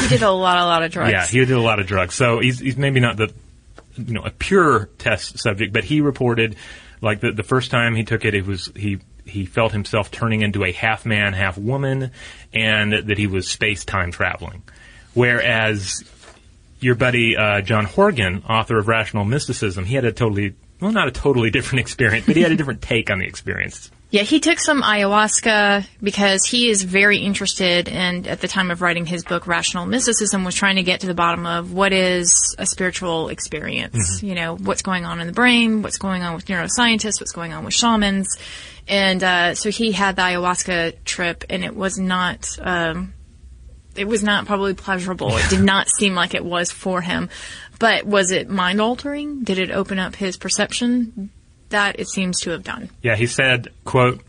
he 0.00 0.08
did 0.08 0.22
a 0.22 0.30
lot, 0.30 0.58
a 0.58 0.64
lot 0.64 0.82
of 0.82 0.92
drugs. 0.92 1.12
Yeah, 1.12 1.26
he 1.26 1.38
did 1.38 1.50
a 1.50 1.60
lot 1.60 1.80
of 1.80 1.86
drugs. 1.86 2.14
So 2.14 2.38
he's 2.40 2.58
he's 2.58 2.76
maybe 2.76 3.00
not 3.00 3.16
the 3.16 3.32
you 3.96 4.14
know 4.14 4.22
a 4.22 4.30
pure 4.30 4.86
test 4.98 5.38
subject, 5.38 5.72
but 5.72 5.84
he 5.84 6.00
reported 6.00 6.56
like 7.00 7.20
the 7.20 7.32
the 7.32 7.42
first 7.42 7.70
time 7.70 7.94
he 7.94 8.04
took 8.04 8.24
it, 8.24 8.34
it 8.34 8.46
was 8.46 8.70
he 8.76 9.00
he 9.24 9.44
felt 9.44 9.72
himself 9.72 10.10
turning 10.10 10.42
into 10.42 10.64
a 10.64 10.72
half 10.72 11.04
man, 11.04 11.32
half 11.32 11.58
woman, 11.58 12.10
and 12.52 12.92
that 12.92 13.18
he 13.18 13.26
was 13.26 13.48
space 13.48 13.84
time 13.84 14.10
traveling. 14.10 14.62
Whereas 15.14 16.04
your 16.80 16.94
buddy 16.94 17.36
uh, 17.36 17.60
John 17.60 17.84
Horgan, 17.84 18.42
author 18.48 18.78
of 18.78 18.88
Rational 18.88 19.24
Mysticism, 19.24 19.84
he 19.84 19.94
had 19.94 20.04
a 20.04 20.12
totally 20.12 20.54
well, 20.80 20.92
not 20.92 21.08
a 21.08 21.12
totally 21.12 21.50
different 21.50 21.80
experience, 21.86 22.26
but 22.26 22.36
he 22.36 22.42
had 22.42 22.52
a 22.52 22.56
different 22.56 22.82
take 22.82 23.10
on 23.10 23.20
the 23.20 23.26
experience. 23.26 23.90
Yeah, 24.12 24.24
he 24.24 24.40
took 24.40 24.58
some 24.58 24.82
ayahuasca 24.82 25.86
because 26.02 26.44
he 26.44 26.68
is 26.68 26.82
very 26.82 27.20
interested 27.20 27.88
and 27.88 28.26
at 28.26 28.42
the 28.42 28.48
time 28.48 28.70
of 28.70 28.82
writing 28.82 29.06
his 29.06 29.24
book 29.24 29.46
Rational 29.46 29.86
Mysticism 29.86 30.44
was 30.44 30.54
trying 30.54 30.76
to 30.76 30.82
get 30.82 31.00
to 31.00 31.06
the 31.06 31.14
bottom 31.14 31.46
of 31.46 31.72
what 31.72 31.94
is 31.94 32.54
a 32.58 32.66
spiritual 32.66 33.30
experience. 33.30 34.22
You 34.22 34.34
know, 34.34 34.54
what's 34.54 34.82
going 34.82 35.06
on 35.06 35.20
in 35.20 35.26
the 35.26 35.32
brain, 35.32 35.80
what's 35.80 35.96
going 35.96 36.22
on 36.22 36.34
with 36.34 36.44
neuroscientists, 36.44 37.20
what's 37.20 37.32
going 37.32 37.54
on 37.54 37.64
with 37.64 37.72
shamans. 37.72 38.36
And 38.86 39.24
uh, 39.24 39.54
so 39.54 39.70
he 39.70 39.92
had 39.92 40.16
the 40.16 40.22
ayahuasca 40.22 41.04
trip 41.06 41.44
and 41.48 41.64
it 41.64 41.74
was 41.74 41.98
not 41.98 42.58
um, 42.60 43.14
it 43.96 44.06
was 44.06 44.22
not 44.22 44.46
probably 44.46 44.74
pleasurable. 44.74 45.36
It 45.36 45.50
did 45.50 45.62
not 45.62 45.88
seem 45.98 46.14
like 46.14 46.34
it 46.34 46.44
was 46.44 46.70
for 46.70 47.00
him. 47.00 47.28
But 47.78 48.04
was 48.06 48.30
it 48.30 48.48
mind 48.48 48.80
altering? 48.80 49.42
Did 49.42 49.58
it 49.58 49.70
open 49.70 49.98
up 49.98 50.14
his 50.14 50.36
perception? 50.36 51.30
That 51.70 51.98
it 51.98 52.08
seems 52.08 52.40
to 52.40 52.50
have 52.50 52.62
done. 52.62 52.90
Yeah, 53.02 53.16
he 53.16 53.26
said, 53.26 53.68
quote, 53.84 54.22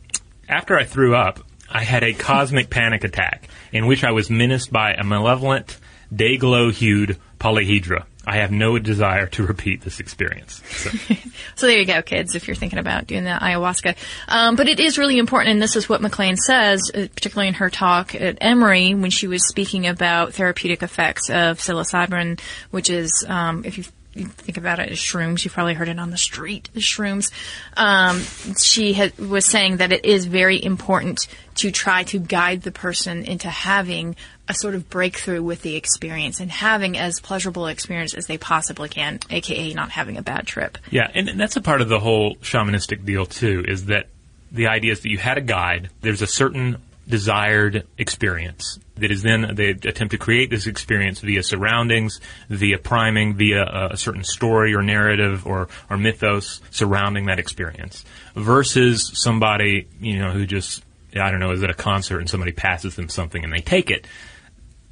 After 0.48 0.78
I 0.78 0.86
threw 0.86 1.16
up, 1.16 1.40
I 1.70 1.84
had 1.84 2.04
a 2.04 2.14
cosmic 2.14 2.70
panic 2.72 3.04
attack 3.04 3.48
in 3.72 3.86
which 3.86 4.04
I 4.04 4.12
was 4.12 4.30
menaced 4.30 4.72
by 4.72 4.94
a 4.94 5.04
malevolent, 5.04 5.78
day-glow-hued 6.16 7.18
polyhedra. 7.40 8.06
I 8.26 8.38
have 8.38 8.52
no 8.52 8.80
desire 8.80 9.28
to 9.28 9.46
repeat 9.46 9.82
this 9.82 10.00
experience. 10.00 10.62
So, 10.66 10.90
So 11.56 11.68
there 11.68 11.78
you 11.78 11.86
go, 11.86 12.02
kids, 12.02 12.36
if 12.36 12.48
you're 12.48 12.56
thinking 12.56 12.80
about 12.80 13.06
doing 13.06 13.26
the 13.26 13.32
ayahuasca. 13.32 13.96
Um, 14.28 14.56
but 14.56 14.70
it 14.70 14.80
is 14.80 14.98
really 14.98 15.18
important, 15.18 15.52
and 15.52 15.62
this 15.62 15.76
is 15.76 15.90
what 15.90 16.02
MacLean 16.02 16.38
says, 16.38 16.90
uh, 16.94 17.08
particularly 17.14 17.50
in 17.50 17.56
her 17.56 17.70
talk 17.70 18.16
at 18.16 18.38
Emory 18.40 18.94
when 18.94 19.12
she 19.12 19.28
was 19.28 19.48
speaking 19.48 19.88
about 19.88 20.34
therapeutic 20.34 20.84
effects 20.84 21.30
of 21.30 21.60
psilocybin, 21.60 22.40
which 22.72 22.90
is, 22.90 23.26
um, 23.28 23.66
if 23.66 23.78
you 23.78 23.84
you 24.16 24.28
think 24.28 24.58
about 24.58 24.80
it 24.80 24.90
as 24.92 24.98
shrooms, 24.98 25.44
you've 25.44 25.54
probably 25.54 25.74
heard 25.74 25.90
it 25.90 26.00
on 26.00 26.12
the 26.12 26.18
street 26.18 26.70
as 26.76 26.84
shrooms. 26.84 27.32
Um, 27.76 28.22
she 28.58 28.94
had, 28.94 29.18
was 29.18 29.46
saying 29.46 29.78
that 29.78 29.92
it 29.92 30.06
is 30.06 30.26
very 30.26 30.64
important 30.64 31.28
to 31.56 31.72
try 31.72 32.04
to 32.04 32.20
guide 32.20 32.62
the 32.62 32.72
person 32.72 33.24
into 33.24 33.50
having 33.50 34.16
a 34.48 34.54
sort 34.54 34.76
of 34.76 34.90
breakthrough 34.90 35.42
with 35.42 35.62
the 35.62 35.76
experience 35.76 36.40
and 36.40 36.52
having 36.52 36.98
as 36.98 37.20
pleasurable 37.22 37.68
experience 37.68 38.14
as 38.14 38.28
they 38.28 38.38
possibly 38.38 38.90
can, 38.90 39.20
aka 39.30 39.74
not 39.74 39.90
having 39.90 40.18
a 40.18 40.22
bad 40.22 40.46
trip. 40.46 40.78
yeah, 40.92 41.10
and, 41.14 41.30
and 41.30 41.40
that's 41.40 41.56
a 41.56 41.62
part 41.62 41.82
of 41.82 41.90
the 41.90 42.00
whole 42.00 42.36
shamanistic 42.38 43.06
deal, 43.06 43.26
too, 43.26 43.64
is 43.68 43.86
that 43.86 44.08
the 44.52 44.68
idea 44.68 44.92
is 44.92 45.02
that 45.02 45.10
you 45.10 45.18
had 45.18 45.38
a 45.38 45.42
guide, 45.42 45.90
there's 46.02 46.22
a 46.22 46.28
certain 46.28 46.78
desired 47.08 47.86
experience 47.98 48.80
that 48.96 49.12
is 49.12 49.24
then 49.24 49.56
they 49.56 49.70
attempt 49.70 50.12
to 50.12 50.18
create 50.18 50.50
this 50.50 50.68
experience 50.68 51.20
via 51.20 51.44
surroundings, 51.44 52.22
via 52.50 52.78
priming, 52.78 53.34
via 53.34 53.90
a, 53.92 53.98
certain 53.98 54.24
story 54.24 54.74
or 54.74 54.82
narrative 54.82 55.46
or, 55.46 55.68
or 55.90 55.98
mythos 55.98 56.62
surrounding 56.70 57.26
that 57.26 57.40
experience 57.40 58.06
versus 58.36 59.12
somebody, 59.16 59.88
you 60.00 60.20
know, 60.20 60.32
who 60.32 60.46
just, 60.46 60.84
I 61.14 61.32
don't 61.32 61.40
know, 61.40 61.52
is 61.52 61.64
at 61.64 61.70
a 61.70 61.74
concert 61.74 62.20
and 62.20 62.30
somebody 62.30 62.52
passes 62.52 62.96
them 62.96 63.10
something 63.10 63.44
and 63.44 63.52
they 63.52 63.62
take 63.62 63.90
it. 63.90 64.08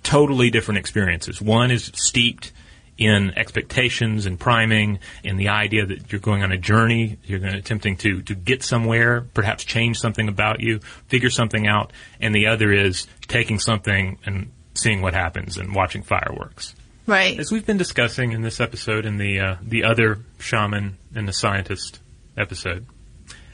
Totally 0.04 0.50
different 0.50 0.80
experiences. 0.80 1.42
One 1.42 1.72
is 1.72 1.92
steeped 1.96 2.52
in 2.98 3.34
expectations 3.36 4.28
and 4.28 4.40
priming 4.40 5.00
and 5.24 5.40
the 5.40 5.50
idea 5.50 5.86
that 5.86 6.12
you're 6.12 6.22
going 6.22 6.44
on 6.44 6.52
a 6.52 6.58
journey, 6.58 7.18
you're 7.24 7.40
going 7.40 7.54
to 7.54 7.58
attempting 7.58 7.98
to, 7.98 8.22
to 8.22 8.36
get 8.36 8.62
somewhere, 8.62 9.22
perhaps 9.34 9.64
change 9.64 9.98
something 9.98 10.28
about 10.28 10.60
you, 10.60 10.80
figure 11.08 11.32
something 11.32 11.68
out, 11.68 11.92
and 12.20 12.36
the 12.36 12.48
other 12.48 12.72
is 12.72 13.08
taking 13.28 13.58
something 13.58 14.20
and 14.26 14.52
seeing 14.76 15.02
what 15.02 15.14
happens 15.14 15.58
and 15.58 15.74
watching 15.74 16.04
fireworks. 16.04 16.76
Right. 17.08 17.40
As 17.40 17.52
we've 17.52 17.66
been 17.66 17.78
discussing 17.78 18.34
in 18.34 18.42
this 18.42 18.60
episode 18.60 19.06
and 19.06 19.20
the 19.20 19.40
uh, 19.40 19.56
the 19.62 19.84
other 19.86 20.20
shaman 20.40 20.98
and 21.16 21.28
the 21.28 21.34
scientist 21.34 22.00
episode, 22.38 22.86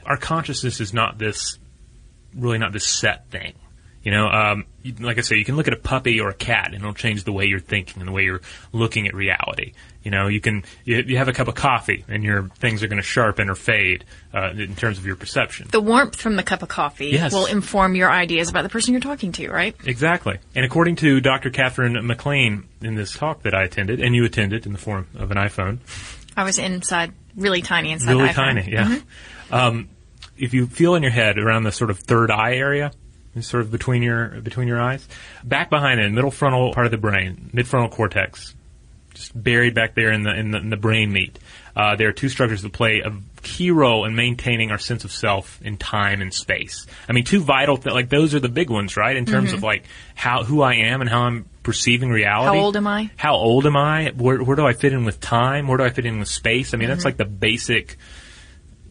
our 0.04 0.18
consciousness 0.18 0.80
is 0.80 0.92
not 0.92 1.18
this 1.18 1.58
really 2.34 2.58
not 2.58 2.72
this 2.72 2.86
set 2.86 3.30
thing. 3.30 3.54
You 4.08 4.14
know, 4.14 4.26
um, 4.28 4.64
like 5.00 5.18
I 5.18 5.20
say, 5.20 5.36
you 5.36 5.44
can 5.44 5.56
look 5.56 5.68
at 5.68 5.74
a 5.74 5.78
puppy 5.78 6.18
or 6.18 6.30
a 6.30 6.34
cat, 6.34 6.68
and 6.68 6.76
it'll 6.76 6.94
change 6.94 7.24
the 7.24 7.32
way 7.32 7.44
you're 7.44 7.60
thinking 7.60 8.00
and 8.00 8.08
the 8.08 8.12
way 8.12 8.22
you're 8.24 8.40
looking 8.72 9.06
at 9.06 9.12
reality. 9.14 9.74
You 10.02 10.10
know, 10.10 10.28
you 10.28 10.40
can 10.40 10.64
you, 10.86 11.02
you 11.06 11.18
have 11.18 11.28
a 11.28 11.34
cup 11.34 11.46
of 11.46 11.54
coffee, 11.56 12.06
and 12.08 12.24
your 12.24 12.44
things 12.56 12.82
are 12.82 12.86
going 12.88 12.96
to 12.96 13.02
sharpen 13.02 13.50
or 13.50 13.54
fade 13.54 14.06
uh, 14.32 14.52
in 14.52 14.74
terms 14.76 14.96
of 14.96 15.04
your 15.04 15.14
perception. 15.14 15.68
the 15.72 15.80
warmth 15.82 16.16
from 16.16 16.36
the 16.36 16.42
cup 16.42 16.62
of 16.62 16.70
coffee 16.70 17.08
Yes. 17.08 17.34
will 17.34 17.44
inform 17.44 17.96
your 17.96 18.10
ideas 18.10 18.48
about 18.48 18.62
the 18.62 18.70
person 18.70 18.94
you're 18.94 19.02
talking 19.02 19.30
to, 19.32 19.50
right? 19.50 19.76
Exactly. 19.84 20.38
And 20.54 20.64
according 20.64 20.96
to 20.96 21.20
Dr. 21.20 21.50
Katherine 21.50 22.06
MacLean 22.06 22.66
in 22.80 22.94
this 22.94 23.12
talk 23.14 23.42
that 23.42 23.52
I 23.54 23.64
attended, 23.64 24.00
and 24.00 24.14
you 24.14 24.24
attended 24.24 24.64
in 24.64 24.72
the 24.72 24.78
form 24.78 25.06
of 25.16 25.30
an 25.30 25.36
iPhone, 25.36 25.80
I 26.34 26.44
was 26.44 26.58
inside, 26.58 27.12
really 27.36 27.60
tiny 27.60 27.92
inside. 27.92 28.12
really 28.12 28.28
iPhone. 28.30 28.34
tiny, 28.34 28.72
yeah. 28.72 29.00
Um, 29.50 29.90
if 30.38 30.54
you 30.54 30.66
feel 30.66 30.94
in 30.94 31.02
your 31.02 31.12
head 31.12 31.36
around 31.38 31.64
the 31.64 31.72
sort 31.72 31.90
of 31.90 31.98
third 31.98 32.30
eye 32.30 32.54
area, 32.54 32.92
sort 33.40 33.62
of 33.62 33.70
between 33.70 34.02
your 34.02 34.28
between 34.40 34.68
your 34.68 34.80
eyes, 34.80 35.06
back 35.44 35.70
behind 35.70 36.00
it, 36.00 36.10
middle 36.10 36.30
frontal 36.30 36.72
part 36.72 36.86
of 36.86 36.92
the 36.92 36.98
brain, 36.98 37.50
midfrontal 37.54 37.90
cortex, 37.90 38.54
just 39.14 39.40
buried 39.40 39.74
back 39.74 39.94
there 39.94 40.12
in 40.12 40.22
the 40.22 40.34
in 40.34 40.50
the, 40.50 40.58
in 40.58 40.70
the 40.70 40.76
brain 40.76 41.12
meat. 41.12 41.38
Uh, 41.76 41.94
there 41.94 42.08
are 42.08 42.12
two 42.12 42.28
structures 42.28 42.62
that 42.62 42.72
play 42.72 43.00
a 43.00 43.12
key 43.42 43.70
role 43.70 44.04
in 44.04 44.16
maintaining 44.16 44.72
our 44.72 44.78
sense 44.78 45.04
of 45.04 45.12
self 45.12 45.62
in 45.62 45.76
time 45.76 46.20
and 46.20 46.34
space. 46.34 46.86
I 47.08 47.12
mean, 47.12 47.24
two 47.24 47.40
vital 47.40 47.76
th- 47.76 47.94
like 47.94 48.08
those 48.08 48.34
are 48.34 48.40
the 48.40 48.48
big 48.48 48.70
ones, 48.70 48.96
right? 48.96 49.16
In 49.16 49.26
terms 49.26 49.52
of 49.52 49.62
like 49.62 49.84
how 50.14 50.42
who 50.42 50.60
I 50.62 50.74
am 50.74 51.00
and 51.00 51.08
how 51.08 51.22
I'm 51.22 51.44
perceiving 51.62 52.10
reality. 52.10 52.58
How 52.58 52.64
old 52.64 52.76
am 52.76 52.86
I? 52.86 53.10
How 53.16 53.34
old 53.34 53.66
am 53.66 53.76
I? 53.76 54.12
Where, 54.16 54.42
where 54.42 54.56
do 54.56 54.66
I 54.66 54.72
fit 54.72 54.92
in 54.92 55.04
with 55.04 55.20
time? 55.20 55.68
Where 55.68 55.78
do 55.78 55.84
I 55.84 55.90
fit 55.90 56.06
in 56.06 56.18
with 56.18 56.28
space? 56.28 56.74
I 56.74 56.78
mean, 56.78 56.88
that's 56.88 57.04
like 57.04 57.16
the 57.16 57.26
basic 57.26 57.96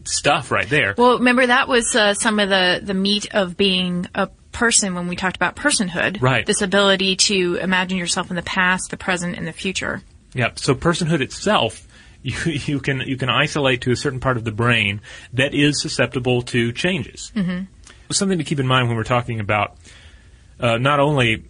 stuff 0.08 0.50
right 0.50 0.68
there. 0.68 0.94
Well, 0.96 1.18
remember 1.18 1.46
that 1.46 1.68
was 1.68 1.94
uh, 1.94 2.14
some 2.14 2.38
of 2.38 2.48
the 2.48 2.80
the 2.82 2.94
meat 2.94 3.34
of 3.34 3.56
being 3.56 4.06
a 4.14 4.28
person 4.52 4.94
when 4.94 5.08
we 5.08 5.16
talked 5.16 5.36
about 5.36 5.56
personhood. 5.56 6.20
Right. 6.20 6.44
This 6.44 6.62
ability 6.62 7.16
to 7.16 7.56
imagine 7.56 7.98
yourself 7.98 8.30
in 8.30 8.36
the 8.36 8.42
past, 8.42 8.90
the 8.90 8.96
present, 8.96 9.36
and 9.36 9.46
the 9.46 9.52
future. 9.52 10.02
Yeah. 10.34 10.50
So 10.56 10.74
personhood 10.74 11.20
itself, 11.20 11.86
you, 12.22 12.34
you 12.44 12.80
can 12.80 13.00
you 13.00 13.16
can 13.16 13.28
isolate 13.28 13.82
to 13.82 13.92
a 13.92 13.96
certain 13.96 14.20
part 14.20 14.36
of 14.36 14.44
the 14.44 14.52
brain 14.52 15.00
that 15.34 15.54
is 15.54 15.80
susceptible 15.80 16.42
to 16.42 16.72
changes. 16.72 17.32
Mm-hmm. 17.34 17.64
Something 18.10 18.38
to 18.38 18.44
keep 18.44 18.58
in 18.58 18.66
mind 18.66 18.88
when 18.88 18.96
we're 18.96 19.04
talking 19.04 19.38
about 19.38 19.76
uh, 20.58 20.78
not 20.78 20.98
only 20.98 21.44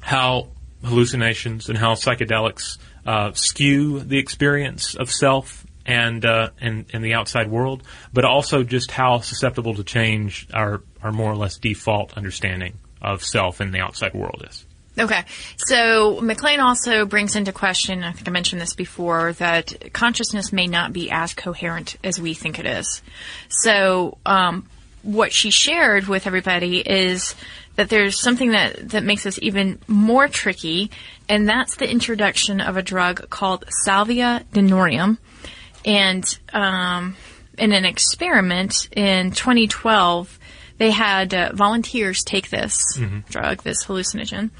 how 0.00 0.48
hallucinations 0.84 1.68
and 1.68 1.76
how 1.76 1.94
psychedelics 1.94 2.78
uh, 3.04 3.32
skew 3.32 4.00
the 4.00 4.18
experience 4.18 4.94
of 4.94 5.10
self 5.10 5.65
and, 5.86 6.26
uh, 6.26 6.50
and 6.60 6.84
and 6.92 7.02
the 7.02 7.14
outside 7.14 7.50
world, 7.50 7.82
but 8.12 8.24
also 8.24 8.62
just 8.64 8.90
how 8.90 9.20
susceptible 9.20 9.74
to 9.74 9.84
change 9.84 10.46
our 10.52 10.82
our 11.02 11.12
more 11.12 11.30
or 11.30 11.36
less 11.36 11.56
default 11.56 12.16
understanding 12.16 12.74
of 13.00 13.24
self 13.24 13.60
and 13.60 13.72
the 13.72 13.80
outside 13.80 14.12
world 14.12 14.44
is. 14.48 14.66
Okay. 14.98 15.24
So 15.58 16.20
MacLean 16.22 16.60
also 16.60 17.04
brings 17.04 17.36
into 17.36 17.52
question, 17.52 18.02
I 18.02 18.12
think 18.12 18.26
I 18.28 18.30
mentioned 18.30 18.62
this 18.62 18.74
before, 18.74 19.34
that 19.34 19.92
consciousness 19.92 20.52
may 20.52 20.66
not 20.66 20.92
be 20.92 21.10
as 21.10 21.34
coherent 21.34 21.96
as 22.02 22.18
we 22.18 22.32
think 22.32 22.58
it 22.58 22.66
is. 22.66 23.02
So, 23.48 24.16
um, 24.24 24.66
what 25.02 25.32
she 25.32 25.50
shared 25.50 26.08
with 26.08 26.26
everybody 26.26 26.78
is 26.78 27.36
that 27.76 27.90
there's 27.90 28.18
something 28.18 28.52
that, 28.52 28.88
that 28.90 29.04
makes 29.04 29.22
this 29.22 29.38
even 29.40 29.78
more 29.86 30.26
tricky, 30.26 30.90
and 31.28 31.48
that's 31.48 31.76
the 31.76 31.88
introduction 31.88 32.60
of 32.60 32.76
a 32.76 32.82
drug 32.82 33.30
called 33.30 33.64
Salvia 33.84 34.44
divinorum. 34.52 35.18
And 35.86 36.38
um, 36.52 37.16
in 37.56 37.72
an 37.72 37.84
experiment 37.84 38.88
in 38.92 39.30
2012, 39.30 40.38
they 40.78 40.90
had 40.90 41.32
uh, 41.32 41.52
volunteers 41.54 42.22
take 42.24 42.50
this 42.50 42.98
drug, 43.30 43.62
this 43.62 43.84
hallucinogen, 43.86 44.50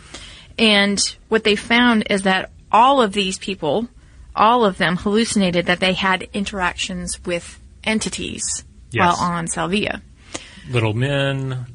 and 0.59 0.99
what 1.28 1.45
they 1.45 1.56
found 1.56 2.04
is 2.09 2.23
that 2.23 2.50
all 2.73 3.02
of 3.02 3.12
these 3.12 3.38
people, 3.38 3.88
all 4.35 4.64
of 4.64 4.78
them 4.78 4.97
hallucinated 4.97 5.66
that 5.66 5.80
they 5.80 5.92
had 5.92 6.28
interactions 6.33 7.23
with 7.26 7.61
entities 7.85 8.64
Yes. 8.92 9.18
while 9.18 9.30
on 9.30 9.47
Salvia. 9.49 10.00
little 10.71 10.95
men, 10.95 11.66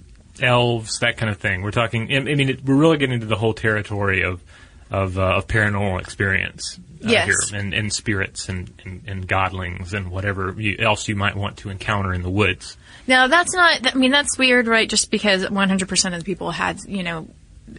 elves, 0.42 1.00
that 1.00 1.18
kind 1.18 1.30
of 1.30 1.38
thing. 1.38 1.62
We're 1.62 1.72
talking. 1.72 2.12
I 2.12 2.16
I 2.18 2.36
mean, 2.36 2.50
it, 2.50 2.64
we're 2.66 2.76
really 2.76 2.98
getting 2.98 3.14
into 3.16 3.28
the 3.28 3.36
whole 3.36 3.54
territory 3.54 4.24
of 4.24 4.42
of, 4.90 5.20
uh, 5.20 5.36
of 5.38 5.48
paranormal 5.48 6.00
experience 6.02 6.80
uh, 7.04 7.10
Yes. 7.10 7.26
here, 7.26 7.60
and, 7.60 7.74
and 7.74 7.92
spirits 7.92 8.50
and, 8.50 8.72
and, 8.86 9.04
and 9.08 9.28
godlings 9.28 9.94
and 9.94 10.12
whatever 10.12 10.54
you, 10.58 10.78
else 10.80 11.08
you 11.08 11.16
might 11.16 11.36
want 11.36 11.58
to 11.58 11.70
encounter 11.70 12.14
in 12.14 12.22
the 12.22 12.30
woods. 12.30 12.78
Now 13.08 13.28
that's 13.28 13.54
not. 13.54 13.94
I 13.94 13.98
mean, 13.98 14.12
that's 14.12 14.38
weird, 14.38 14.68
right? 14.68 14.88
Just 14.90 15.12
because 15.12 15.44
100% 15.46 16.14
of 16.14 16.20
the 16.20 16.26
people 16.26 16.52
had, 16.52 16.80
you 16.88 17.04
know, 17.04 17.28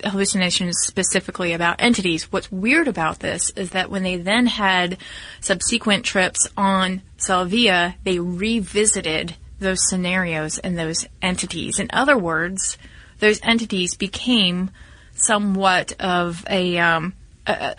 hallucinations 0.05 0.77
specifically 0.87 1.53
about 1.53 1.77
entities. 1.81 2.31
What's 2.33 2.51
weird 2.51 2.89
about 2.89 3.21
this 3.21 3.51
is 3.51 3.71
that 3.71 3.91
when 3.91 4.03
they 4.03 4.17
then 4.17 4.47
had 4.47 4.99
subsequent 5.41 6.05
trips 6.05 6.49
on 6.57 7.03
Salvia, 7.19 7.97
they 8.05 8.19
revisited 8.19 9.37
those 9.61 9.89
scenarios 9.89 10.59
and 10.59 10.79
those 10.79 11.07
entities. 11.21 11.79
In 11.79 11.89
other 11.93 12.17
words, 12.19 12.79
those 13.21 13.39
entities 13.43 13.95
became 13.95 14.71
somewhat 15.15 15.93
of 16.01 16.45
a, 16.49 16.79
um, 16.79 17.13
a 17.47 17.53
a- 17.53 17.77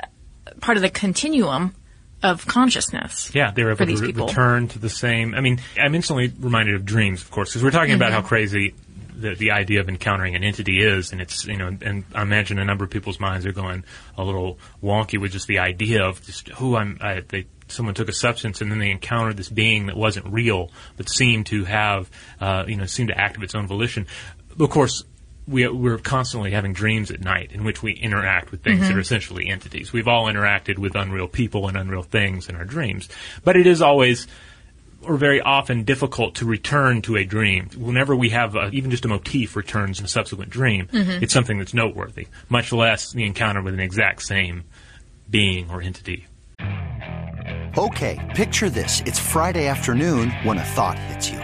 part 0.63 0.77
of 0.77 0.81
the 0.81 0.89
continuum 0.89 1.75
of 2.23 2.45
consciousness. 2.47 3.29
Yeah, 3.35 3.51
they're 3.51 3.69
able 3.71 3.85
to 3.85 3.95
re- 3.97 4.11
return 4.13 4.69
to 4.69 4.79
the 4.79 4.89
same. 4.89 5.35
I 5.35 5.41
mean, 5.41 5.59
I'm 5.77 5.93
instantly 5.93 6.31
reminded 6.39 6.75
of 6.75 6.85
dreams, 6.85 7.21
of 7.21 7.29
course, 7.29 7.49
because 7.49 7.63
we're 7.63 7.71
talking 7.71 7.93
about 7.93 8.11
how 8.13 8.19
Mm-hmm. 8.19 8.27
crazy 8.27 8.73
the, 9.15 9.35
the 9.35 9.51
idea 9.51 9.79
of 9.81 9.89
encountering 9.89 10.35
an 10.35 10.43
entity 10.43 10.79
is, 10.83 11.11
and 11.11 11.21
it's 11.21 11.45
you 11.45 11.57
know, 11.57 11.67
and 11.81 12.03
I 12.15 12.21
imagine 12.21 12.59
a 12.59 12.65
number 12.65 12.85
of 12.85 12.91
people's 12.91 13.19
minds 13.19 13.45
are 13.45 13.51
going 13.51 13.83
a 14.17 14.23
little 14.23 14.57
wonky 14.81 15.19
with 15.19 15.31
just 15.33 15.47
the 15.47 15.59
idea 15.59 16.03
of 16.03 16.21
just 16.25 16.47
who 16.49 16.75
I'm. 16.77 16.97
I, 17.01 17.21
they 17.27 17.45
someone 17.67 17.93
took 17.95 18.09
a 18.09 18.13
substance 18.13 18.61
and 18.61 18.71
then 18.71 18.79
they 18.79 18.91
encountered 18.91 19.35
this 19.37 19.49
being 19.49 19.87
that 19.87 19.97
wasn't 19.97 20.27
real, 20.27 20.71
but 20.97 21.09
seemed 21.09 21.45
to 21.47 21.65
have 21.65 22.09
uh, 22.39 22.63
you 22.67 22.77
know 22.77 22.85
seemed 22.85 23.09
to 23.09 23.17
act 23.17 23.35
of 23.37 23.43
its 23.43 23.53
own 23.53 23.67
volition. 23.67 24.07
Of 24.59 24.69
course. 24.69 25.03
We, 25.47 25.67
we're 25.67 25.97
constantly 25.97 26.51
having 26.51 26.73
dreams 26.73 27.11
at 27.11 27.19
night 27.19 27.51
in 27.51 27.65
which 27.65 27.83
we 27.83 27.91
interact 27.93 28.51
with 28.51 28.63
things 28.63 28.79
that 28.79 28.87
mm-hmm. 28.87 28.97
are 28.97 29.01
essentially 29.01 29.49
entities. 29.49 29.91
We've 29.91 30.07
all 30.07 30.25
interacted 30.27 30.77
with 30.77 30.95
unreal 30.95 31.27
people 31.27 31.67
and 31.67 31.75
unreal 31.75 32.03
things 32.03 32.47
in 32.47 32.55
our 32.55 32.63
dreams. 32.63 33.09
But 33.43 33.57
it 33.57 33.67
is 33.67 33.81
always 33.81 34.27
or 35.05 35.17
very 35.17 35.41
often 35.41 35.83
difficult 35.83 36.35
to 36.35 36.45
return 36.45 37.01
to 37.03 37.15
a 37.15 37.25
dream. 37.25 37.69
Whenever 37.77 38.15
we 38.15 38.29
have 38.29 38.55
a, 38.55 38.69
even 38.69 38.91
just 38.91 39.05
a 39.05 39.07
motif 39.07 39.55
returns 39.55 39.99
in 39.99 40.05
a 40.05 40.07
subsequent 40.07 40.49
dream, 40.49 40.87
mm-hmm. 40.87 41.23
it's 41.23 41.33
something 41.33 41.57
that's 41.57 41.73
noteworthy, 41.73 42.27
much 42.49 42.71
less 42.71 43.11
the 43.11 43.25
encounter 43.25 43.61
with 43.61 43.73
an 43.73 43.79
exact 43.79 44.21
same 44.21 44.63
being 45.29 45.69
or 45.69 45.81
entity. 45.81 46.25
Okay, 47.77 48.19
picture 48.35 48.69
this. 48.69 49.01
It's 49.05 49.19
Friday 49.19 49.67
afternoon 49.67 50.29
when 50.43 50.57
a 50.57 50.63
thought 50.63 50.97
hits 50.97 51.31
you. 51.31 51.39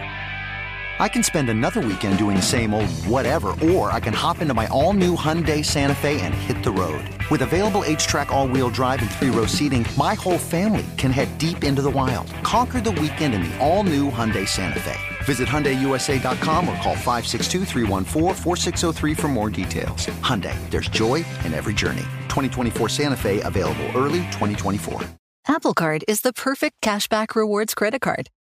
I 1.00 1.08
can 1.08 1.22
spend 1.22 1.48
another 1.48 1.80
weekend 1.80 2.18
doing 2.18 2.36
the 2.36 2.42
same 2.42 2.74
old 2.74 2.90
whatever, 3.06 3.56
or 3.64 3.90
I 3.90 4.00
can 4.00 4.12
hop 4.12 4.42
into 4.42 4.52
my 4.52 4.66
all 4.66 4.92
new 4.92 5.16
Hyundai 5.16 5.64
Santa 5.64 5.94
Fe 5.94 6.20
and 6.20 6.34
hit 6.34 6.62
the 6.62 6.70
road. 6.70 7.02
With 7.30 7.40
available 7.40 7.82
H 7.86 8.06
track, 8.06 8.30
all 8.30 8.46
wheel 8.46 8.68
drive, 8.68 9.00
and 9.00 9.10
three 9.10 9.30
row 9.30 9.46
seating, 9.46 9.86
my 9.96 10.14
whole 10.14 10.36
family 10.36 10.84
can 10.98 11.10
head 11.10 11.38
deep 11.38 11.64
into 11.64 11.80
the 11.80 11.88
wild. 11.88 12.30
Conquer 12.42 12.82
the 12.82 12.92
weekend 12.92 13.32
in 13.32 13.40
the 13.40 13.58
all 13.58 13.82
new 13.82 14.10
Hyundai 14.10 14.46
Santa 14.46 14.78
Fe. 14.78 14.98
Visit 15.24 15.48
HyundaiUSA.com 15.48 16.68
or 16.68 16.76
call 16.76 16.96
562-314-4603 16.96 19.16
for 19.16 19.28
more 19.28 19.48
details. 19.48 20.04
Hyundai, 20.20 20.54
there's 20.70 20.88
joy 20.88 21.24
in 21.46 21.54
every 21.54 21.72
journey. 21.72 22.02
2024 22.28 22.90
Santa 22.90 23.16
Fe 23.16 23.40
available 23.40 23.86
early 23.96 24.20
2024. 24.32 25.00
Apple 25.48 25.72
Card 25.72 26.04
is 26.06 26.20
the 26.20 26.34
perfect 26.34 26.82
cashback 26.82 27.34
rewards 27.34 27.74
credit 27.74 28.02
card. 28.02 28.28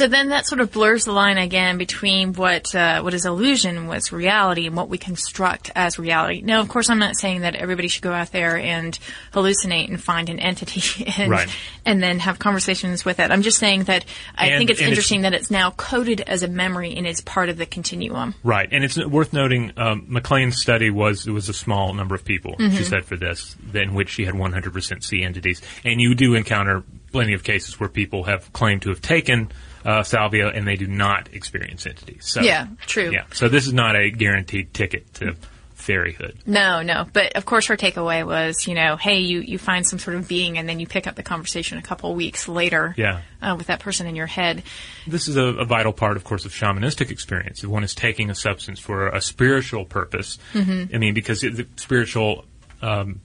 So 0.00 0.08
then 0.08 0.30
that 0.30 0.46
sort 0.46 0.62
of 0.62 0.72
blurs 0.72 1.04
the 1.04 1.12
line 1.12 1.36
again 1.36 1.76
between 1.76 2.32
what 2.32 2.74
uh, 2.74 3.02
what 3.02 3.12
is 3.12 3.26
illusion, 3.26 3.86
what's 3.86 4.12
reality, 4.12 4.66
and 4.66 4.74
what 4.74 4.88
we 4.88 4.96
construct 4.96 5.70
as 5.76 5.98
reality. 5.98 6.40
Now, 6.40 6.60
of 6.60 6.70
course, 6.70 6.88
I'm 6.88 6.98
not 6.98 7.16
saying 7.16 7.42
that 7.42 7.54
everybody 7.54 7.88
should 7.88 8.02
go 8.02 8.10
out 8.10 8.32
there 8.32 8.56
and 8.56 8.98
hallucinate 9.34 9.88
and 9.90 10.02
find 10.02 10.30
an 10.30 10.38
entity 10.40 11.04
and 11.18 11.30
Right. 11.30 11.48
and 11.84 12.02
then 12.02 12.18
have 12.20 12.38
conversations 12.38 13.04
with 13.04 13.20
it. 13.20 13.30
I'm 13.30 13.42
just 13.42 13.58
saying 13.58 13.84
that 13.84 14.06
I 14.34 14.46
And- 14.46 14.58
think 14.58 14.70
it's 14.70 14.80
and 14.80 14.86
it's- 14.86 14.96
interesting 14.96 15.20
that 15.22 15.34
it's 15.34 15.50
now 15.50 15.72
coded 15.72 16.22
as 16.22 16.42
a 16.42 16.48
memory 16.48 16.96
and 16.96 17.06
is 17.06 17.20
part 17.20 17.50
of 17.50 17.58
the 17.58 17.66
continuum. 17.66 18.34
Right, 18.42 18.70
and 18.72 18.82
it's 18.82 18.96
worth 18.96 19.34
noting. 19.34 19.72
Um, 19.76 20.06
MacLean's 20.08 20.62
study 20.62 20.88
was 20.88 21.26
it 21.26 21.32
was 21.32 21.50
a 21.50 21.52
small 21.52 21.92
number 21.92 22.14
of 22.14 22.24
people. 22.24 22.56
Mm-hmm. 22.58 22.74
She 22.78 22.84
said 22.84 23.04
for 23.04 23.18
this, 23.18 23.54
in 23.74 23.92
which 23.92 24.08
she 24.08 24.24
had 24.24 24.34
100% 24.34 25.04
C 25.04 25.22
entities, 25.22 25.60
and 25.84 26.00
you 26.00 26.14
do 26.14 26.32
encounter 26.32 26.84
plenty 27.12 27.34
of 27.34 27.44
cases 27.44 27.78
where 27.78 27.90
people 27.90 28.24
have 28.24 28.50
claimed 28.54 28.80
to 28.80 28.88
have 28.88 29.02
taken 29.02 29.50
uh, 29.84 30.02
salvia 30.02 30.48
and 30.48 30.66
they 30.66 30.76
do 30.76 30.86
not 30.86 31.28
experience 31.32 31.86
entities. 31.86 32.26
So, 32.26 32.40
Yeah, 32.42 32.66
true. 32.86 33.10
Yeah, 33.12 33.24
so 33.32 33.48
this 33.48 33.66
is 33.66 33.72
not 33.72 33.96
a 33.96 34.10
guaranteed 34.10 34.74
ticket 34.74 35.12
to 35.14 35.36
fairyhood. 35.76 36.34
No, 36.46 36.82
no. 36.82 37.06
But 37.10 37.36
of 37.36 37.46
course, 37.46 37.66
her 37.68 37.76
takeaway 37.76 38.24
was, 38.26 38.66
you 38.66 38.74
know, 38.74 38.96
hey, 38.96 39.20
you, 39.20 39.40
you 39.40 39.58
find 39.58 39.86
some 39.86 39.98
sort 39.98 40.14
of 40.16 40.28
being 40.28 40.58
and 40.58 40.68
then 40.68 40.78
you 40.78 40.86
pick 40.86 41.06
up 41.06 41.14
the 41.14 41.22
conversation 41.22 41.78
a 41.78 41.82
couple 41.82 42.14
weeks 42.14 42.46
later 42.48 42.94
Yeah. 42.98 43.22
uh, 43.40 43.54
with 43.56 43.68
that 43.68 43.80
person 43.80 44.06
in 44.06 44.14
your 44.14 44.26
head. 44.26 44.62
This 45.06 45.26
is 45.26 45.36
a, 45.36 45.44
a 45.44 45.64
vital 45.64 45.94
part, 45.94 46.18
of 46.18 46.24
course, 46.24 46.44
of 46.44 46.52
shamanistic 46.52 47.10
experience. 47.10 47.64
If 47.64 47.70
one 47.70 47.82
is 47.82 47.94
taking 47.94 48.28
a 48.28 48.34
substance 48.34 48.78
for 48.78 49.08
a 49.08 49.22
spiritual 49.22 49.86
purpose, 49.86 50.38
I 50.54 50.58
mean, 50.98 51.14
because 51.14 51.42
it, 51.42 51.56
the 51.56 51.66
spiritual, 51.76 52.44
um, 52.82 53.22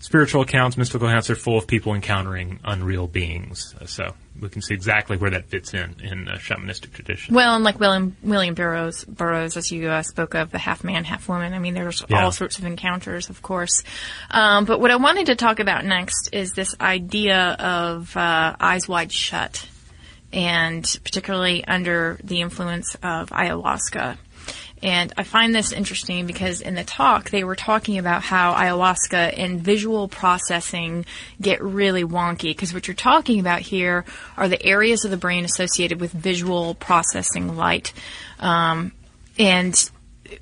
spiritual 0.00 0.42
accounts, 0.42 0.76
mystical 0.76 1.06
accounts, 1.06 1.30
are 1.30 1.36
full 1.36 1.56
of 1.56 1.66
people 1.66 1.94
encountering 1.94 2.58
unreal 2.64 3.06
beings. 3.06 3.74
Uh, 3.80 3.86
So 3.86 4.14
we 4.40 4.48
can 4.48 4.62
see 4.62 4.74
exactly 4.74 5.16
where 5.16 5.30
that 5.30 5.46
fits 5.50 5.72
in 5.74 5.94
in 6.02 6.26
a 6.26 6.36
shamanistic 6.38 6.92
tradition. 6.92 7.34
Well, 7.34 7.54
and 7.54 7.62
like 7.64 7.78
William 7.78 8.16
William 8.22 8.54
Burroughs, 8.54 9.04
Burroughs, 9.04 9.56
as 9.56 9.70
you 9.70 9.88
uh, 9.88 10.02
spoke 10.02 10.34
of, 10.34 10.50
the 10.50 10.58
half 10.58 10.82
man, 10.82 11.04
half 11.04 11.28
woman. 11.28 11.52
I 11.52 11.58
mean, 11.58 11.74
there's 11.74 12.02
Yeah. 12.08 12.24
all 12.24 12.32
sorts 12.32 12.58
of 12.58 12.64
encounters, 12.64 13.30
of 13.30 13.42
course. 13.42 13.82
Um, 14.30 14.64
but 14.64 14.80
what 14.80 14.90
I 14.90 14.96
wanted 14.96 15.26
to 15.26 15.36
talk 15.36 15.60
about 15.60 15.84
next 15.84 16.30
is 16.32 16.52
this 16.52 16.74
idea 16.80 17.38
of 17.58 18.16
uh, 18.16 18.56
eyes 18.58 18.88
wide 18.88 19.12
shut, 19.12 19.66
and 20.32 20.84
particularly 21.04 21.64
under 21.66 22.18
the 22.24 22.40
influence 22.40 22.94
of 23.02 23.30
ayahuasca. 23.30 24.16
And 24.82 25.12
I 25.18 25.24
find 25.24 25.54
this 25.54 25.72
interesting 25.72 26.26
because 26.26 26.60
in 26.60 26.74
the 26.74 26.84
talk 26.84 27.30
they 27.30 27.44
were 27.44 27.56
talking 27.56 27.98
about 27.98 28.22
how 28.22 28.54
ayahuasca 28.54 29.34
and 29.36 29.60
visual 29.60 30.08
processing 30.08 31.04
get 31.40 31.62
really 31.62 32.04
wonky 32.04 32.44
because 32.44 32.72
what 32.72 32.88
you're 32.88 32.94
talking 32.94 33.40
about 33.40 33.60
here 33.60 34.04
are 34.36 34.48
the 34.48 34.62
areas 34.64 35.04
of 35.04 35.10
the 35.10 35.16
brain 35.16 35.44
associated 35.44 36.00
with 36.00 36.12
visual 36.12 36.74
processing 36.74 37.56
light. 37.56 37.92
Um, 38.38 38.92
and 39.38 39.74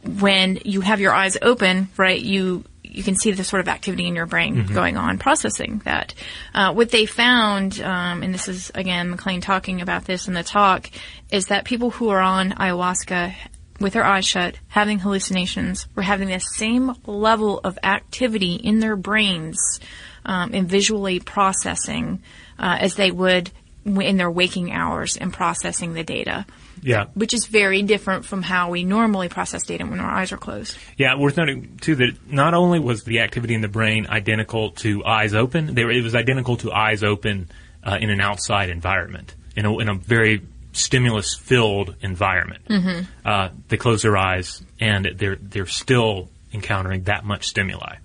when 0.05 0.61
you 0.65 0.83
have 0.83 1.01
your 1.01 1.13
eyes 1.13 1.37
open, 1.43 1.89
right, 1.97 2.21
you 2.21 2.65
you 2.83 3.03
can 3.03 3.17
see 3.17 3.31
the 3.31 3.45
sort 3.45 3.61
of 3.61 3.69
activity 3.69 4.07
in 4.07 4.17
your 4.17 4.27
brain 4.27 4.67
going 4.67 4.97
on 4.97 5.19
processing 5.19 5.83
that. 5.85 6.15
Uh, 6.55 6.73
what 6.73 6.91
they 6.91 7.07
found, 7.07 7.81
um, 7.81 8.23
and 8.23 8.33
this 8.33 8.49
is 8.49 8.71
again 8.75 9.11
MacLean 9.11 9.41
talking 9.41 9.81
about 9.81 10.05
this 10.05 10.27
in 10.27 10.35
the 10.35 10.43
talk, 10.43 10.91
is 11.31 11.47
that 11.47 11.65
people 11.65 11.91
who 11.91 12.09
are 12.09 12.21
on 12.21 12.53
ayahuasca 12.53 13.35
with 13.81 13.93
their 13.93 14.05
eyes 14.05 14.27
shut, 14.27 14.57
having 14.69 14.99
hallucinations, 14.99 15.87
were 15.95 16.03
having 16.03 16.29
the 16.29 16.41
same 16.41 16.95
level 17.07 17.61
of 17.63 17.79
activity 17.83 18.55
in 18.55 18.81
their 18.81 18.97
brains 18.97 19.81
um, 20.25 20.53
in 20.53 20.67
visually 20.67 21.21
processing 21.21 22.23
uh, 22.59 22.77
as 22.81 22.95
they 22.97 23.11
would 23.11 23.51
in 23.85 24.17
their 24.19 24.31
waking 24.31 24.71
hours 24.73 25.17
and 25.17 25.33
processing 25.33 25.95
the 25.95 26.03
data 26.05 26.45
Yeah. 26.83 27.07
which 27.15 27.33
is 27.33 27.47
very 27.47 27.81
different 27.83 28.27
from 28.27 28.43
how 28.43 28.69
we 28.71 28.85
normally 28.85 29.29
process 29.31 29.65
data 29.65 29.87
when 29.87 29.99
our 29.99 30.11
eyes 30.11 30.31
are 30.31 30.37
closed. 30.37 30.77
Yeah, 30.99 31.17
worth 31.17 31.39
noting 31.39 31.79
too 31.81 31.95
that 31.95 32.11
not 32.31 32.53
only 32.53 32.81
was 32.81 33.05
the 33.05 33.21
activity 33.21 33.55
in 33.55 33.63
the 33.63 33.69
brain 33.69 34.07
identical 34.07 34.73
to 34.83 35.05
eyes 35.07 35.35
open, 35.35 35.75
they 35.75 35.85
were, 35.85 35.93
it 35.93 36.03
was 36.03 36.15
identical 36.15 36.59
to 36.59 36.73
eyes 36.73 37.03
open 37.03 37.49
uh, 37.83 37.97
in 37.99 38.11
an 38.11 38.21
outside 38.21 38.69
environment, 38.69 39.35
in 39.57 39.65
a, 39.65 39.79
in 39.79 39.89
a 39.89 39.95
very 39.95 40.43
stimulus 40.79 41.35
filled 41.35 41.95
environment. 42.01 42.65
Mhm. 42.69 43.07
Uh, 43.25 43.49
they 43.69 43.77
close 43.77 44.03
their 44.03 44.17
eyes 44.17 44.63
and 44.81 45.11
they're 45.17 45.37
they're 45.37 45.67
still 45.67 46.31
encountering 46.53 47.03
that 47.05 47.25
much 47.25 47.47
stimuli. 47.47 47.97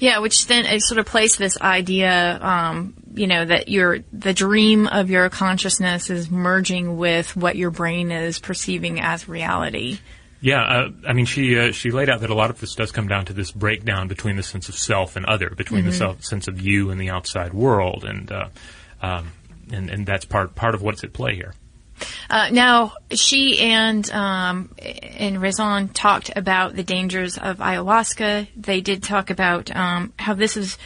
Yeah, 0.00 0.18
which 0.18 0.46
then 0.46 0.66
it 0.66 0.82
sort 0.82 0.98
of 0.98 1.06
plays 1.06 1.36
this 1.36 1.60
idea, 1.60 2.38
um, 2.42 2.94
you 3.14 3.26
know, 3.26 3.44
that 3.44 3.68
your 3.68 3.98
the 4.12 4.34
dream 4.34 4.86
of 4.88 5.08
your 5.08 5.28
consciousness 5.30 6.10
is 6.10 6.30
merging 6.30 6.96
with 6.96 7.34
what 7.36 7.56
your 7.56 7.70
brain 7.70 8.10
is 8.10 8.38
perceiving 8.38 9.00
as 9.00 9.28
reality. 9.28 9.98
Yeah, 10.40 10.62
uh, 10.62 10.90
I 11.06 11.14
mean, 11.14 11.26
she 11.26 11.58
uh, 11.58 11.72
she 11.72 11.90
laid 11.90 12.08
out 12.10 12.20
that 12.20 12.30
a 12.30 12.34
lot 12.34 12.50
of 12.50 12.60
this 12.60 12.74
does 12.74 12.92
come 12.92 13.08
down 13.08 13.24
to 13.26 13.32
this 13.32 13.50
breakdown 13.50 14.06
between 14.08 14.36
the 14.36 14.42
sense 14.42 14.68
of 14.68 14.76
self 14.76 15.16
and 15.16 15.26
other, 15.26 15.50
between 15.50 15.84
the 15.84 15.90
Mhm. 15.90 15.98
self, 15.98 16.24
sense 16.24 16.46
of 16.48 16.60
you 16.60 16.90
and 16.90 17.00
the 17.00 17.10
outside 17.10 17.52
world, 17.52 18.04
and 18.04 18.30
uh, 18.30 18.48
um, 19.02 19.32
and 19.72 19.90
and 19.90 20.06
that's 20.06 20.24
part 20.24 20.54
part 20.54 20.74
of 20.74 20.82
what's 20.82 21.02
at 21.02 21.12
play 21.12 21.34
here. 21.34 21.54
Uh, 22.30 22.48
now, 22.50 22.92
she 23.12 23.58
and 23.60 24.10
um, 24.10 24.70
and 24.78 25.40
Raison 25.40 25.88
talked 25.88 26.30
about 26.36 26.74
the 26.76 26.82
dangers 26.82 27.38
of 27.38 27.58
ayahuasca. 27.58 28.48
They 28.56 28.80
did 28.80 29.02
talk 29.02 29.30
about 29.30 29.74
um, 29.74 30.12
how 30.18 30.34
this 30.34 30.56
is 30.56 30.78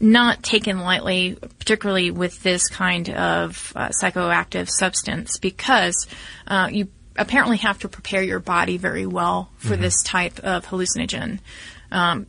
not 0.00 0.42
taken 0.42 0.80
lightly, 0.80 1.36
particularly 1.58 2.10
with 2.10 2.42
this 2.42 2.68
kind 2.68 3.08
of 3.10 3.72
uh, 3.76 3.90
psychoactive 4.02 4.68
substance, 4.68 5.38
because 5.38 6.06
uh, 6.48 6.68
you 6.70 6.88
apparently 7.16 7.58
have 7.58 7.78
to 7.78 7.88
prepare 7.88 8.22
your 8.22 8.40
body 8.40 8.76
very 8.76 9.06
well 9.06 9.50
for 9.58 9.76
Mhm. 9.76 9.80
this 9.80 10.02
type 10.02 10.40
of 10.40 10.66
hallucinogen. 10.66 11.38
Um, 11.92 12.26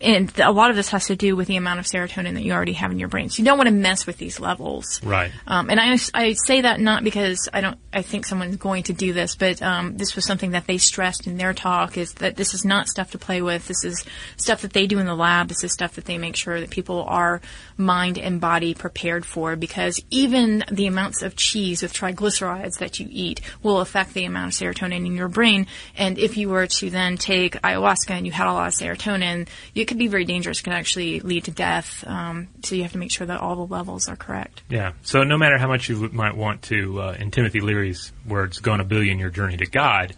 and 0.00 0.32
a 0.38 0.52
lot 0.52 0.70
of 0.70 0.76
this 0.76 0.90
has 0.90 1.06
to 1.06 1.16
do 1.16 1.34
with 1.34 1.48
the 1.48 1.56
amount 1.56 1.80
of 1.80 1.86
serotonin 1.86 2.34
that 2.34 2.42
you 2.42 2.52
already 2.52 2.74
have 2.74 2.92
in 2.92 2.98
your 2.98 3.08
brain. 3.08 3.30
So 3.30 3.40
you 3.40 3.44
don't 3.44 3.58
want 3.58 3.68
to 3.68 3.74
mess 3.74 4.06
with 4.06 4.16
these 4.18 4.38
levels. 4.38 5.02
Right. 5.02 5.32
Um, 5.46 5.70
and 5.70 5.80
I, 5.80 5.98
I 6.14 6.34
say 6.34 6.60
that 6.60 6.80
not 6.80 7.02
because 7.02 7.48
I 7.52 7.60
don't, 7.60 7.78
I 7.92 8.02
think 8.02 8.24
someone's 8.24 8.56
going 8.56 8.84
to 8.84 8.92
do 8.92 9.12
this, 9.12 9.34
but 9.34 9.60
um, 9.60 9.96
this 9.96 10.14
was 10.14 10.24
something 10.24 10.52
that 10.52 10.66
they 10.66 10.78
stressed 10.78 11.26
in 11.26 11.36
their 11.36 11.52
talk 11.52 11.96
is 11.96 12.12
that 12.14 12.36
this 12.36 12.54
is 12.54 12.64
not 12.64 12.86
stuff 12.86 13.10
to 13.12 13.18
play 13.18 13.42
with. 13.42 13.66
This 13.66 13.84
is 13.84 14.04
stuff 14.36 14.62
that 14.62 14.72
they 14.72 14.86
do 14.86 15.00
in 15.00 15.06
the 15.06 15.16
lab. 15.16 15.48
This 15.48 15.64
is 15.64 15.72
stuff 15.72 15.94
that 15.96 16.04
they 16.04 16.16
make 16.16 16.36
sure 16.36 16.60
that 16.60 16.70
people 16.70 17.02
are 17.08 17.40
mind 17.76 18.18
and 18.18 18.40
body 18.40 18.74
prepared 18.74 19.26
for 19.26 19.56
because 19.56 20.00
even 20.10 20.64
the 20.70 20.86
amounts 20.86 21.22
of 21.22 21.34
cheese 21.34 21.82
with 21.82 21.92
triglycerides 21.92 22.78
that 22.78 23.00
you 23.00 23.08
eat 23.10 23.40
will 23.64 23.80
affect 23.80 24.14
the 24.14 24.24
amount 24.24 24.52
of 24.52 24.58
serotonin 24.60 25.06
in 25.06 25.16
your 25.16 25.28
brain. 25.28 25.66
And 25.96 26.18
if 26.18 26.36
you 26.36 26.50
were 26.50 26.68
to 26.68 26.90
then 26.90 27.16
take 27.16 27.60
ayahuasca 27.62 28.10
and 28.10 28.26
you 28.26 28.32
had 28.32 28.46
a 28.46 28.52
lot 28.52 28.68
of 28.68 28.74
serotonin, 28.74 29.48
it 29.74 29.87
could 29.88 29.98
be 29.98 30.06
very 30.06 30.24
dangerous. 30.24 30.60
It 30.60 30.64
could 30.64 30.72
actually 30.72 31.20
lead 31.20 31.44
to 31.44 31.50
death. 31.50 32.04
Um, 32.06 32.48
so 32.62 32.74
you 32.74 32.82
have 32.82 32.92
to 32.92 32.98
make 32.98 33.10
sure 33.10 33.26
that 33.26 33.40
all 33.40 33.56
the 33.56 33.66
levels 33.74 34.08
are 34.08 34.16
correct. 34.16 34.62
Yeah. 34.68 34.92
So 35.02 35.24
no 35.24 35.36
matter 35.36 35.58
how 35.58 35.66
much 35.68 35.88
you 35.88 36.08
might 36.12 36.36
want 36.36 36.62
to, 36.64 37.00
uh, 37.00 37.16
in 37.18 37.30
Timothy 37.30 37.60
Leary's 37.60 38.12
words, 38.26 38.60
go 38.60 38.72
on 38.72 38.80
a 38.80 38.84
billion 38.84 39.18
year 39.18 39.30
journey 39.30 39.56
to 39.56 39.66
God, 39.66 40.14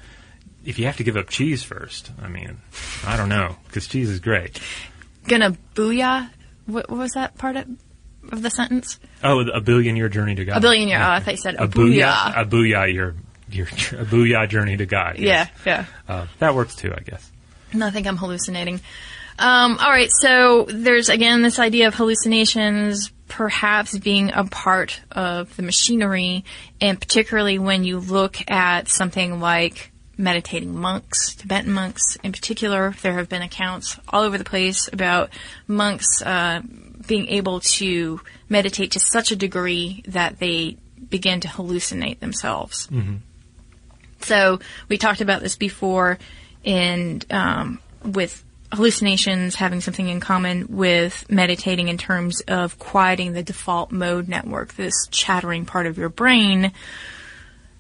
if 0.65 0.79
you 0.79 0.87
have 0.87 0.99
to 0.99 1.05
give 1.05 1.17
up 1.17 1.29
cheese 1.29 1.63
first, 1.63 2.11
I 2.21 2.29
mean, 2.29 2.59
I 3.07 3.17
don't 3.17 3.31
know, 3.31 3.57
because 3.67 3.87
cheese 3.87 4.11
is 4.11 4.21
great. 4.21 4.61
Gonna 5.27 5.57
booyah? 5.75 6.31
What, 6.67 6.91
what 6.91 6.99
was 6.99 7.13
that 7.13 7.39
part 7.39 7.57
of, 7.57 7.67
of 8.31 8.43
the 8.43 8.51
sentence? 8.51 8.99
Oh, 9.25 9.41
a 9.41 9.61
billion 9.61 9.97
year 9.97 10.09
journey 10.09 10.35
to 10.35 10.45
God. 10.45 10.59
A 10.59 10.61
billion 10.61 10.89
year. 10.89 10.99
Oh, 10.99 11.11
I 11.11 11.21
thought 11.21 11.33
you 11.33 11.39
said 11.39 11.55
a, 11.55 11.65
a 11.65 11.69
booyah. 11.69 12.43
A 12.43 12.45
booyah 12.45 12.93
your 12.93 13.15
your 13.51 13.67
a 13.67 14.05
booyah 14.05 14.49
journey 14.49 14.77
to 14.77 14.87
God. 14.87 15.19
yes. 15.19 15.51
Yeah, 15.65 15.87
yeah. 16.09 16.15
Uh, 16.15 16.27
that 16.39 16.55
works 16.55 16.77
too, 16.77 16.93
I 16.97 17.01
guess. 17.01 17.31
No, 17.73 17.87
I 17.87 17.91
think 17.91 18.07
I'm 18.07 18.17
hallucinating. 18.17 18.81
Um, 19.41 19.79
all 19.79 19.91
right, 19.91 20.11
so 20.11 20.67
there's 20.69 21.09
again 21.09 21.41
this 21.41 21.59
idea 21.59 21.89
of 21.89 21.95
hallucinations 21.95 23.11
perhaps 23.27 23.97
being 23.97 24.33
a 24.33 24.45
part 24.45 25.01
of 25.11 25.57
the 25.57 25.63
machinery, 25.63 26.45
and 26.81 27.01
particularly 27.01 27.59
when 27.59 27.83
you 27.85 28.01
look 28.01 28.51
at 28.51 28.89
something 28.89 29.41
like 29.41 29.93
meditating 30.19 30.77
monks, 30.77 31.37
Tibetan 31.37 31.73
monks 31.73 32.17
in 32.23 32.33
particular. 32.33 32.95
There 33.01 33.15
have 33.15 33.31
been 33.31 33.41
accounts 33.41 33.99
all 34.09 34.25
over 34.25 34.37
the 34.37 34.45
place 34.45 34.91
about 34.93 35.31
monks 35.67 36.21
uh, 36.21 36.61
being 37.07 37.29
able 37.29 37.61
to 37.61 38.21
meditate 38.51 38.93
to 38.93 39.01
such 39.01 39.33
a 39.33 39.37
degree 39.37 40.05
that 40.09 40.39
they 40.39 40.77
begin 41.09 41.41
to 41.41 41.49
hallucinate 41.49 42.19
themselves. 42.19 42.89
Mm-hmm. 42.89 43.17
So 44.21 44.61
we 44.89 44.99
talked 44.99 45.23
about 45.23 45.41
this 45.41 45.57
before 45.57 46.19
in 46.63 47.23
um, 47.31 47.81
with 48.05 48.45
hallucinations 48.73 49.57
having 49.57 49.81
something 49.81 50.09
in 50.09 50.21
common 50.21 50.67
with 50.69 51.29
meditating 51.29 51.89
in 51.89 51.99
terms 51.99 52.41
of 52.43 52.79
quieting 52.79 53.33
the 53.33 53.43
default 53.43 53.91
mode 53.91 54.29
network, 54.29 54.75
this 54.75 54.95
chattering 55.11 55.65
part 55.65 55.87
of 55.87 55.99
your 55.99 56.09
brain 56.09 56.73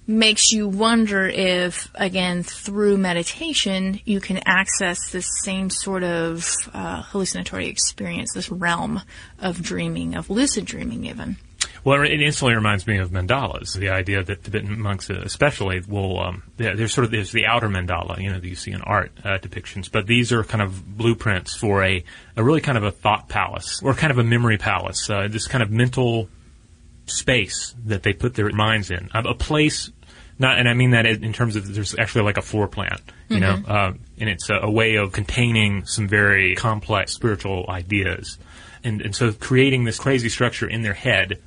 makes 0.06 0.50
you 0.50 0.66
wonder 0.66 1.26
if, 1.26 1.88
again, 1.94 2.42
through 2.42 2.96
meditation, 2.96 4.00
you 4.04 4.20
can 4.20 4.40
access 4.44 5.10
this 5.10 5.28
same 5.44 5.70
sort 5.70 6.02
of 6.02 6.52
uh, 6.74 7.02
hallucinatory 7.02 7.68
experience, 7.68 8.32
this 8.34 8.50
realm 8.50 9.00
of 9.38 9.62
dreaming, 9.62 10.16
of 10.16 10.28
lucid 10.28 10.64
dreaming, 10.64 11.06
even. 11.06 11.36
Well, 11.84 12.02
it 12.02 12.20
instantly 12.20 12.54
reminds 12.54 12.86
me 12.86 12.98
of 12.98 13.10
mandalas. 13.10 13.74
The 13.78 13.88
idea 13.88 14.22
that 14.22 14.44
Tibetan 14.44 14.78
monks, 14.80 15.08
uh, 15.08 15.14
especially, 15.24 15.80
will 15.88 16.20
um, 16.20 16.42
there's 16.56 16.92
sort 16.92 17.04
of 17.06 17.10
there's 17.10 17.32
the 17.32 17.46
outer 17.46 17.68
mandala, 17.68 18.20
you 18.20 18.28
know, 18.30 18.38
that 18.38 18.46
you 18.48 18.54
see 18.54 18.72
in 18.72 18.82
art 18.82 19.12
uh, 19.24 19.38
depictions, 19.38 19.90
but 19.90 20.06
these 20.06 20.30
are 20.32 20.44
kind 20.44 20.62
of 20.62 20.96
blueprints 20.98 21.56
for 21.56 21.82
a, 21.82 22.04
a 22.36 22.44
really 22.44 22.60
kind 22.60 22.76
of 22.76 22.84
a 22.84 22.90
thought 22.90 23.28
palace 23.28 23.80
or 23.82 23.94
kind 23.94 24.10
of 24.10 24.18
a 24.18 24.24
memory 24.24 24.58
palace. 24.58 25.08
Uh, 25.08 25.26
this 25.30 25.46
kind 25.48 25.62
of 25.62 25.70
mental 25.70 26.28
space 27.06 27.74
that 27.86 28.02
they 28.02 28.12
put 28.12 28.34
their 28.34 28.50
minds 28.52 28.90
in, 28.90 29.08
a, 29.14 29.34
place. 29.34 29.90
Not, 30.38 30.58
and 30.58 30.68
I 30.68 30.74
mean 30.74 30.90
that 30.92 31.06
in 31.06 31.32
terms 31.32 31.56
of 31.56 31.74
there's 31.74 31.94
actually 31.98 32.24
like 32.24 32.38
a 32.38 32.42
floor 32.42 32.66
plan, 32.68 32.98
you 33.28 33.38
Mhm. 33.38 33.40
know, 33.40 33.72
uh, 33.74 33.92
and 34.18 34.28
it's 34.28 34.48
a, 34.48 34.54
a 34.62 34.70
way 34.70 34.94
of 34.96 35.12
containing 35.12 35.84
some 35.86 36.08
very 36.08 36.54
complex 36.54 37.12
spiritual 37.12 37.66
ideas, 37.68 38.38
and 38.84 39.02
and 39.02 39.14
so 39.14 39.32
creating 39.32 39.84
this 39.84 39.98
crazy 39.98 40.28
structure 40.30 40.66
in 40.66 40.80
their 40.82 40.94
head 40.94 41.40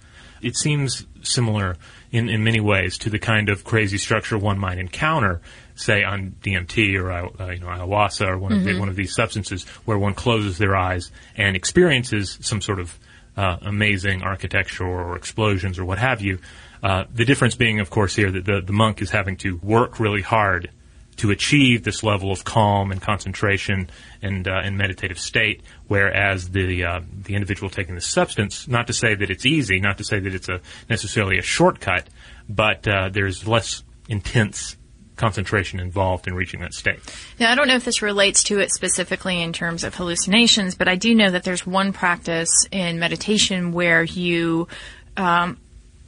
it 0.44 0.56
seems 0.56 1.06
similar 1.22 1.78
in, 2.12 2.30
in 2.30 2.44
many 2.44 2.60
ways 2.60 2.98
to 3.00 3.10
the 3.10 3.20
kind 3.20 3.50
of 3.50 3.64
crazy 3.64 3.98
structure 3.98 4.38
one 4.38 4.60
might 4.60 4.78
encounter, 4.78 5.42
say 5.76 6.04
on 6.04 6.36
DMT 6.44 7.00
or 7.00 7.12
uh, 7.12 7.50
you 7.52 7.60
know 7.60 7.68
ayahuasca 7.68 8.28
or 8.28 8.38
one 8.38 8.52
of 8.54 8.64
the, 8.64 8.72
Mhm. 8.72 8.80
one 8.80 8.90
of 8.90 8.96
these 8.96 9.14
substances, 9.16 9.64
where 9.86 9.98
one 9.98 10.14
closes 10.14 10.58
their 10.58 10.76
eyes 10.76 11.12
and 11.36 11.56
experiences 11.56 12.38
some 12.42 12.62
sort 12.62 12.80
of 12.80 13.00
uh, 13.36 13.58
amazing 13.62 14.22
architecture 14.22 14.86
or 14.86 15.16
explosions 15.16 15.80
or 15.80 15.86
what 15.86 15.98
have 15.98 16.22
you. 16.22 16.38
Uh, 16.84 17.06
the 17.14 17.26
difference 17.26 17.56
being, 17.56 17.80
of 17.80 17.90
course, 17.90 18.16
here 18.16 18.30
that 18.30 18.46
the, 18.46 18.62
the 18.62 18.74
monk 18.74 19.02
is 19.02 19.10
having 19.10 19.38
to 19.38 19.58
work 19.64 20.00
really 20.00 20.22
hard 20.22 20.70
to 21.17 21.32
achieve 21.32 21.84
this 21.84 22.04
level 22.04 22.32
of 22.32 22.43
calm 22.43 22.91
and 22.91 23.02
concentration 23.02 23.89
and 24.21 24.47
uh, 24.47 24.62
and 24.63 24.78
meditative 24.78 25.19
state, 25.19 25.62
whereas 25.88 26.49
the 26.49 26.84
uh, 26.84 27.02
the 27.23 27.36
individual 27.36 27.69
taking 27.69 27.95
the 27.95 28.02
substance, 28.02 28.67
not 28.67 28.88
to 28.88 28.93
say 28.93 29.15
that 29.15 29.30
it's 29.30 29.45
easy, 29.45 29.80
not 29.80 29.97
to 29.97 30.04
say 30.04 30.19
that 30.19 30.34
it's 30.34 30.49
a 30.49 30.62
necessarily 30.89 31.38
a 31.38 31.41
shortcut, 31.41 32.08
but 32.49 32.88
uh, 32.88 33.10
there's 33.10 33.47
less 33.47 33.84
intense 34.10 34.78
concentration 35.15 35.80
involved 35.80 36.28
in 36.28 36.34
reaching 36.34 36.60
that 36.62 36.73
state. 36.73 36.99
Now, 37.39 37.52
I 37.52 37.56
don't 37.56 37.67
know 37.67 37.76
if 37.76 37.86
this 37.86 38.02
relates 38.02 38.43
to 38.45 38.60
it 38.60 38.71
specifically 38.71 39.41
in 39.41 39.54
terms 39.54 39.84
of 39.84 39.95
hallucinations, 39.95 40.76
but 40.76 40.88
I 40.88 40.95
do 40.95 41.13
know 41.13 41.30
that 41.30 41.43
there's 41.43 41.67
one 41.67 41.93
practice 41.93 42.49
in 42.71 42.99
meditation 42.99 43.73
where 43.73 44.04
you, 44.04 44.67
um, 45.15 45.58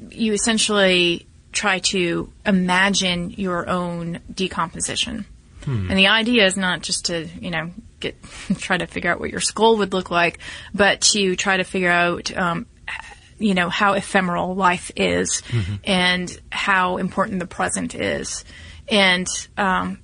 you 0.09 0.33
essentially 0.33 1.27
try 1.55 1.79
to 1.79 2.31
imagine 2.45 3.31
your 3.31 3.67
own 3.67 4.19
decomposition. 4.31 5.25
Hmm. 5.63 5.89
And 5.89 5.97
the 5.97 6.07
idea 6.07 6.45
is 6.45 6.55
not 6.57 6.83
just 6.83 7.05
to, 7.05 7.27
you 7.41 7.49
know, 7.49 7.71
get 7.99 8.15
try 8.59 8.77
to 8.77 8.85
figure 8.85 9.09
out 9.11 9.19
what 9.19 9.31
your 9.31 9.39
skull 9.39 9.77
would 9.77 9.93
look 9.93 10.11
like, 10.11 10.37
but 10.75 11.01
to 11.13 11.35
try 11.35 11.57
to 11.57 11.63
figure 11.63 11.89
out, 11.89 12.35
um, 12.37 12.67
you 13.39 13.53
know, 13.55 13.69
how 13.69 13.93
ephemeral 13.93 14.53
life 14.55 14.91
is 14.95 15.41
Mhm. 15.49 15.79
and 15.83 16.41
how 16.51 16.97
important 16.97 17.39
the 17.39 17.47
present 17.47 17.95
is. 17.95 18.45
And 18.89 19.27
um, 19.57 19.99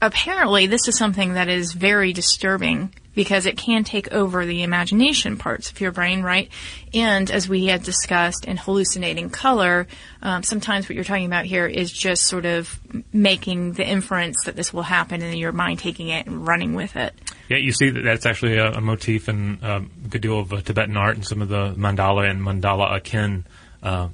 apparently, 0.00 0.66
this 0.66 0.86
is 0.88 0.96
something 0.98 1.34
that 1.34 1.48
is 1.48 1.72
very 1.72 2.12
disturbing 2.12 2.92
because 3.14 3.46
it 3.46 3.56
can 3.56 3.84
take 3.84 4.12
over 4.12 4.46
the 4.46 4.62
imagination 4.62 5.36
parts 5.36 5.70
of 5.70 5.80
your 5.80 5.92
brain, 5.92 6.22
right? 6.22 6.48
And 6.94 7.30
as 7.30 7.48
we 7.48 7.66
had 7.66 7.82
discussed 7.82 8.44
in 8.44 8.56
hallucinating 8.56 9.30
color, 9.30 9.86
um, 10.22 10.42
sometimes 10.42 10.88
what 10.88 10.94
you're 10.94 11.04
talking 11.04 11.26
about 11.26 11.44
here 11.44 11.66
is 11.66 11.92
just 11.92 12.24
sort 12.24 12.46
of 12.46 12.80
making 13.12 13.72
the 13.72 13.86
inference 13.86 14.44
that 14.44 14.56
this 14.56 14.72
will 14.72 14.82
happen 14.82 15.22
and 15.22 15.38
your 15.38 15.52
mind 15.52 15.78
taking 15.78 16.08
it 16.08 16.26
and 16.26 16.46
running 16.46 16.74
with 16.74 16.96
it. 16.96 17.14
Yeah, 17.48 17.58
you 17.58 17.72
see 17.72 17.90
that 17.90 18.02
that's 18.02 18.26
actually 18.26 18.56
a, 18.56 18.72
a 18.72 18.80
motif 18.80 19.28
in 19.28 19.58
um, 19.62 19.90
a 20.04 20.08
good 20.08 20.22
deal 20.22 20.38
of 20.38 20.52
uh, 20.52 20.60
Tibetan 20.60 20.96
art 20.96 21.16
and 21.16 21.26
some 21.26 21.42
of 21.42 21.48
the 21.48 21.72
mandala 21.74 22.30
and 22.30 22.40
mandala 22.40 22.96
akin 22.96 23.44
uh, 23.82 24.08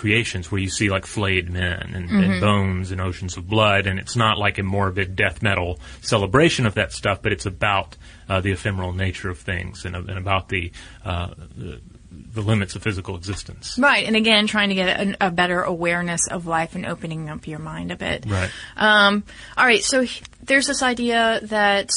creations 0.00 0.50
where 0.50 0.60
you 0.60 0.68
see 0.70 0.88
like 0.90 1.04
flayed 1.06 1.50
men 1.50 1.92
and, 1.94 2.08
Mhm. 2.08 2.24
and 2.24 2.40
bones 2.40 2.90
and 2.90 3.00
oceans 3.00 3.36
of 3.36 3.46
blood, 3.48 3.86
and 3.86 3.98
it's 3.98 4.16
not 4.16 4.38
like 4.38 4.58
a 4.58 4.62
morbid 4.62 5.14
death 5.14 5.42
metal 5.42 5.78
celebration 6.00 6.64
of 6.66 6.74
that 6.74 6.92
stuff, 6.92 7.20
but 7.22 7.32
it's 7.32 7.46
about 7.46 7.96
uh, 8.28 8.40
the 8.40 8.50
ephemeral 8.52 8.92
nature 8.92 9.28
of 9.28 9.38
things 9.38 9.84
and, 9.84 9.94
and 9.96 10.16
about 10.18 10.48
the, 10.48 10.72
uh, 11.04 11.28
the 11.56 11.80
the 12.32 12.40
limits 12.42 12.74
of 12.76 12.82
physical 12.82 13.16
existence. 13.16 13.76
Right, 13.78 14.04
and 14.06 14.14
again, 14.16 14.46
trying 14.46 14.68
to 14.70 14.74
get 14.74 14.88
a, 15.00 15.26
a 15.26 15.30
better 15.30 15.62
awareness 15.62 16.26
of 16.28 16.46
life 16.46 16.74
and 16.76 16.86
opening 16.86 17.28
up 17.28 17.46
your 17.46 17.58
mind 17.58 17.90
a 17.92 17.96
bit. 17.96 18.24
Right. 18.26 18.50
Um, 18.76 19.22
all 19.56 19.64
right, 19.66 19.82
so 19.82 20.02
h- 20.02 20.22
there's 20.42 20.66
this 20.66 20.82
idea 20.82 21.40
that 21.44 21.90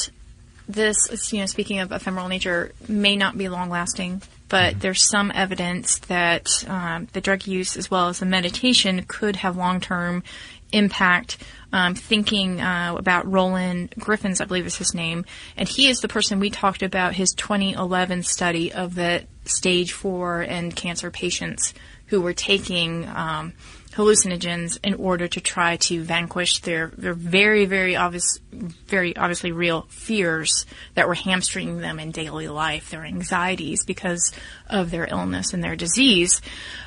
this, 0.68 0.96
you 1.32 1.40
know, 1.40 1.46
speaking 1.46 1.80
of 1.80 1.92
ephemeral 1.92 2.28
nature, 2.28 2.72
may 2.88 3.16
not 3.16 3.36
be 3.38 3.48
long 3.48 3.70
lasting, 3.70 4.22
but 4.54 4.78
there's 4.78 5.02
some 5.02 5.32
evidence 5.34 5.98
that 6.06 6.46
um, 6.68 7.08
the 7.12 7.20
drug 7.20 7.44
use 7.44 7.76
as 7.76 7.90
well 7.90 8.06
as 8.06 8.20
the 8.20 8.24
meditation 8.24 9.04
could 9.08 9.34
have 9.34 9.56
long 9.56 9.80
term 9.80 10.22
impact. 10.70 11.38
Um, 11.72 11.96
thinking 11.96 12.60
uh, 12.60 12.94
about 12.96 13.28
Roland 13.28 13.94
Griffiths, 13.98 14.40
I 14.40 14.44
believe 14.44 14.64
is 14.64 14.76
his 14.76 14.94
name, 14.94 15.24
and 15.56 15.68
he 15.68 15.88
is 15.88 15.98
the 15.98 16.06
person 16.06 16.38
we 16.38 16.50
talked 16.50 16.84
about 16.84 17.14
his 17.14 17.34
2011 17.34 18.22
study 18.22 18.72
of 18.72 18.94
the 18.94 19.24
stage 19.44 19.90
four 19.92 20.42
and 20.42 20.76
cancer 20.76 21.10
patients 21.10 21.74
who 22.06 22.20
were 22.20 22.32
taking 22.32 23.08
um, 23.08 23.54
hallucinogens 23.94 24.78
in 24.82 24.94
order 24.94 25.28
to 25.28 25.40
try 25.40 25.76
to 25.76 26.02
vanquish 26.02 26.60
their, 26.60 26.92
their 26.98 27.14
very, 27.14 27.64
very 27.64 27.96
obvious, 27.96 28.38
very 28.52 29.16
obviously 29.16 29.52
real 29.52 29.82
fears 29.88 30.66
that 30.94 31.06
were 31.06 31.14
hamstringing 31.14 31.78
them 31.78 32.00
in 32.00 32.10
daily 32.10 32.48
life, 32.48 32.90
their 32.90 33.04
anxieties 33.04 33.84
because 33.84 34.32
of 34.68 34.90
their 34.90 35.06
illness 35.06 35.54
and 35.54 35.62
their 35.62 35.76
disease. 35.76 36.42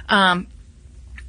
Um, 0.10 0.48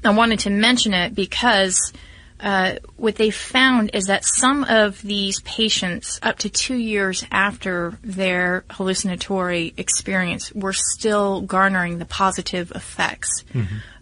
I 0.05 0.11
wanted 0.11 0.41
to 0.41 0.51
mention 0.51 0.95
it 0.95 1.15
because 1.15 1.93
uh, 2.41 2.77
what 2.97 3.17
they 3.17 3.31
found 3.31 3.91
is 3.95 4.07
that 4.07 4.25
some 4.25 4.65
of 4.65 5.03
these 5.03 5.41
patients, 5.41 6.21
up 6.23 6.39
to 6.39 6.49
two 6.49 6.77
years 6.77 7.27
after 7.33 7.99
their 8.03 8.65
hallucinatory 8.71 9.75
experience, 9.77 10.53
were 10.53 10.73
still 10.73 11.41
garnering 11.41 11.99
the 11.99 12.05
positive 12.05 12.71
effects 12.73 13.45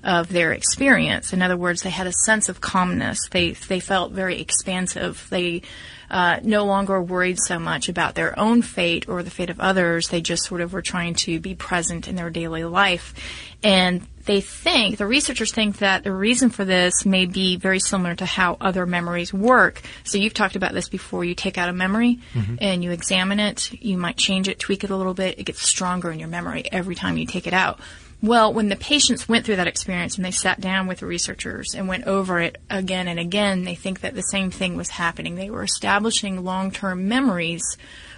of 0.05 0.29
their 0.29 0.53
experience. 0.53 1.33
In 1.33 1.43
other 1.43 1.57
words, 1.57 1.83
they 1.83 1.91
had 1.91 2.07
a 2.07 2.13
sense 2.13 2.49
of 2.49 2.61
calmness. 2.61 3.29
They 3.31 3.53
they 3.53 3.81
felt 3.81 4.13
very 4.13 4.41
expansive. 4.41 5.27
They 5.31 5.63
uh, 6.11 6.39
no 6.43 6.65
longer 6.65 7.03
worried 7.03 7.39
so 7.39 7.59
much 7.59 7.89
about 7.89 8.15
their 8.15 8.39
own 8.39 8.63
fate 8.63 9.09
or 9.09 9.23
the 9.23 9.31
fate 9.31 9.51
of 9.51 9.61
others. 9.61 10.09
They 10.09 10.21
just 10.21 10.45
sort 10.45 10.61
of 10.61 10.73
were 10.73 10.83
trying 10.83 11.15
to 11.15 11.41
be 11.41 11.55
present 11.55 12.07
in 12.07 12.15
their 12.15 12.31
daily 12.31 12.65
life. 12.65 13.15
And 13.63 14.07
they 14.27 14.41
think, 14.41 14.99
the 14.99 15.07
researchers 15.07 15.53
think 15.53 15.79
that 15.79 16.05
the 16.05 16.13
reason 16.13 16.51
for 16.51 16.65
this 16.65 17.07
may 17.07 17.27
be 17.27 17.57
very 17.57 17.81
similar 17.81 18.15
to 18.17 18.27
how 18.27 18.57
other 18.61 18.87
memories 18.87 19.33
work. 19.33 19.81
So 20.05 20.19
you've 20.19 20.35
talked 20.35 20.57
about 20.57 20.75
this 20.75 20.89
before. 20.89 21.25
You 21.25 21.35
take 21.35 21.59
out 21.59 21.69
a 21.69 21.73
memory 21.73 22.21
and 22.61 22.85
you 22.85 22.91
examine 22.91 23.41
it. 23.41 23.73
You 23.73 23.97
might 23.97 24.17
change 24.17 24.49
it, 24.49 24.59
tweak 24.59 24.85
it 24.85 24.91
a 24.91 24.97
little 24.97 25.15
bit. 25.15 25.39
It 25.39 25.45
gets 25.45 25.63
stronger 25.63 26.11
in 26.11 26.19
your 26.19 26.29
memory 26.29 26.65
every 26.71 26.95
time 26.95 27.17
you 27.17 27.27
take 27.27 27.47
it 27.47 27.55
out. 27.55 27.81
Well, 28.23 28.53
when 28.53 28.69
the 28.69 28.77
patients 28.77 29.29
went 29.29 29.45
through 29.45 29.57
that 29.57 29.67
experience 29.67 30.17
and 30.17 30.25
they 30.25 30.31
sat 30.31 30.61
down 30.61 30.87
with 30.87 31.01
the 31.01 31.07
researchers 31.07 31.75
and 31.75 31.87
went 31.87 32.07
over 32.07 32.41
it 32.41 32.57
again 32.71 33.09
and 33.09 33.21
again, 33.21 33.65
they 33.65 33.75
think 33.75 34.01
that 34.01 34.15
the 34.15 34.23
same 34.23 34.51
thing 34.51 34.75
was 34.75 34.89
happening. 34.89 35.35
They 35.35 35.51
were 35.51 35.63
establishing 35.63 36.43
long 36.43 36.71
term 36.71 37.09
memories 37.09 37.63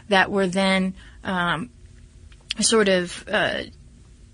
that 0.09 0.31
were 0.31 0.47
then 0.47 0.95
um, 1.25 1.71
sort 2.61 2.89
of 2.89 3.25
uh, 3.29 3.63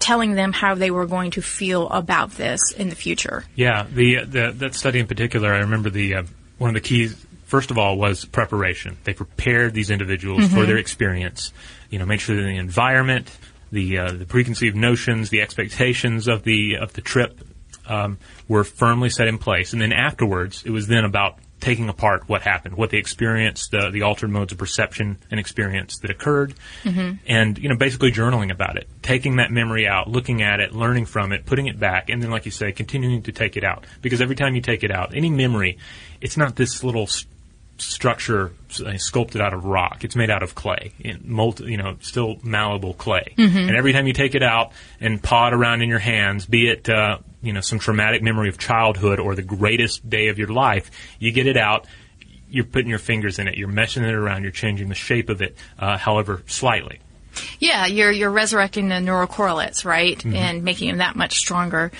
telling 0.04 0.34
them 0.34 0.52
how 0.52 0.74
they 0.74 0.90
were 0.90 1.06
going 1.06 1.30
to 1.30 1.40
feel 1.40 1.88
about 1.88 2.32
this 2.32 2.60
in 2.76 2.90
the 2.90 2.94
future. 2.94 3.44
Yeah, 3.56 3.86
the, 3.90 4.24
the 4.24 4.52
that 4.58 4.74
study 4.74 5.00
in 5.00 5.06
particular, 5.06 5.52
I 5.52 5.60
remember 5.60 5.88
the 5.88 6.16
uh, 6.16 6.22
one 6.58 6.68
of 6.70 6.74
the 6.74 6.86
keys. 6.86 7.16
First 7.46 7.70
of 7.70 7.78
all, 7.78 7.96
was 7.96 8.24
preparation. 8.24 8.98
They 9.04 9.14
prepared 9.14 9.74
these 9.74 9.90
individuals 9.90 10.48
for 10.48 10.66
their 10.66 10.76
experience. 10.76 11.52
You 11.88 11.98
know, 11.98 12.06
made 12.06 12.20
sure 12.20 12.36
that 12.36 12.42
the 12.42 12.56
environment, 12.56 13.30
the 13.72 13.98
uh, 13.98 14.12
the 14.12 14.26
preconceived 14.26 14.76
notions, 14.76 15.30
the 15.30 15.40
expectations 15.40 16.28
of 16.28 16.42
the 16.42 16.76
of 16.76 16.92
the 16.92 17.00
trip 17.00 17.40
um, 17.86 18.18
were 18.48 18.64
firmly 18.64 19.08
set 19.08 19.28
in 19.28 19.38
place. 19.38 19.72
And 19.72 19.80
then 19.80 19.92
afterwards, 19.92 20.64
it 20.66 20.70
was 20.70 20.86
then 20.86 21.04
about 21.04 21.38
taking 21.64 21.88
apart 21.88 22.28
what 22.28 22.42
happened, 22.42 22.76
what 22.76 22.90
they 22.90 22.98
experienced, 22.98 23.70
the, 23.70 23.88
the 23.90 24.02
altered 24.02 24.28
modes 24.28 24.52
of 24.52 24.58
perception 24.58 25.16
and 25.30 25.40
experience 25.40 25.98
that 26.00 26.10
occurred, 26.10 26.54
mm-hmm. 26.82 27.14
and 27.26 27.58
you 27.58 27.70
know 27.70 27.76
basically 27.76 28.12
journaling 28.12 28.52
about 28.52 28.76
it, 28.76 28.86
taking 29.00 29.36
that 29.36 29.50
memory 29.50 29.88
out, 29.88 30.06
looking 30.06 30.42
at 30.42 30.60
it, 30.60 30.74
learning 30.74 31.06
from 31.06 31.32
it, 31.32 31.46
putting 31.46 31.66
it 31.66 31.80
back, 31.80 32.10
and 32.10 32.22
then 32.22 32.30
like 32.30 32.44
you 32.44 32.50
say, 32.50 32.70
continuing 32.70 33.22
to 33.22 33.32
take 33.32 33.56
it 33.56 33.64
out 33.64 33.86
because 34.02 34.20
every 34.20 34.36
time 34.36 34.54
you 34.54 34.60
take 34.60 34.84
it 34.84 34.90
out, 34.90 35.14
any 35.14 35.30
memory, 35.30 35.78
it's 36.20 36.36
not 36.36 36.54
this 36.54 36.84
little. 36.84 37.04
s 37.04 37.24
structure 37.78 38.52
sculpted 38.96 39.40
out 39.40 39.52
of 39.52 39.64
rock. 39.64 40.04
It's 40.04 40.16
made 40.16 40.30
out 40.30 40.42
of 40.42 40.54
clay, 40.54 40.92
in 40.98 41.22
molten, 41.24 41.68
you 41.68 41.76
know, 41.76 41.96
still 42.00 42.36
malleable 42.42 42.94
clay. 42.94 43.34
And 43.68 43.76
every 43.76 43.92
time 43.92 44.06
you 44.06 44.12
take 44.12 44.34
it 44.34 44.42
out 44.42 44.72
and 45.00 45.22
paw 45.22 45.48
it 45.48 45.54
around 45.54 45.82
in 45.82 45.88
your 45.88 45.98
hands, 45.98 46.46
be 46.46 46.68
it 46.68 46.88
uh, 46.88 47.18
you 47.42 47.52
know 47.52 47.60
some 47.60 47.78
traumatic 47.78 48.22
memory 48.22 48.48
of 48.48 48.58
childhood 48.58 49.20
or 49.20 49.34
the 49.34 49.42
greatest 49.42 50.08
day 50.08 50.28
of 50.28 50.38
your 50.38 50.48
life, 50.48 50.90
you 51.18 51.32
get 51.32 51.46
it 51.46 51.56
out. 51.56 51.86
You're 52.48 52.64
putting 52.64 52.88
your 52.88 53.00
fingers 53.00 53.38
in 53.38 53.48
it. 53.48 53.56
You're 53.56 53.68
meshing 53.68 54.06
it 54.06 54.14
around. 54.14 54.42
You're 54.42 54.52
changing 54.52 54.88
the 54.88 54.94
shape 54.94 55.28
of 55.28 55.42
it, 55.42 55.56
uh, 55.78 55.98
however 55.98 56.42
slightly. 56.46 57.00
Yeah, 57.58 57.86
you're 57.86 58.12
you're 58.12 58.30
resurrecting 58.30 58.88
the 58.88 59.00
neural 59.00 59.26
correlates, 59.26 59.84
right, 59.84 60.24
and 60.24 60.62
making 60.62 60.88
them 60.88 60.98
that 60.98 61.16
much 61.16 61.36
stronger. 61.36 61.90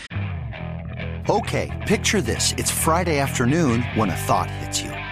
Okay, 1.28 1.72
picture 1.86 2.20
this. 2.20 2.52
It's 2.56 2.70
Friday 2.70 3.18
afternoon 3.18 3.82
when 3.96 4.10
a 4.10 4.16
thought 4.16 4.50
hits 4.50 4.82
you. 4.82 5.03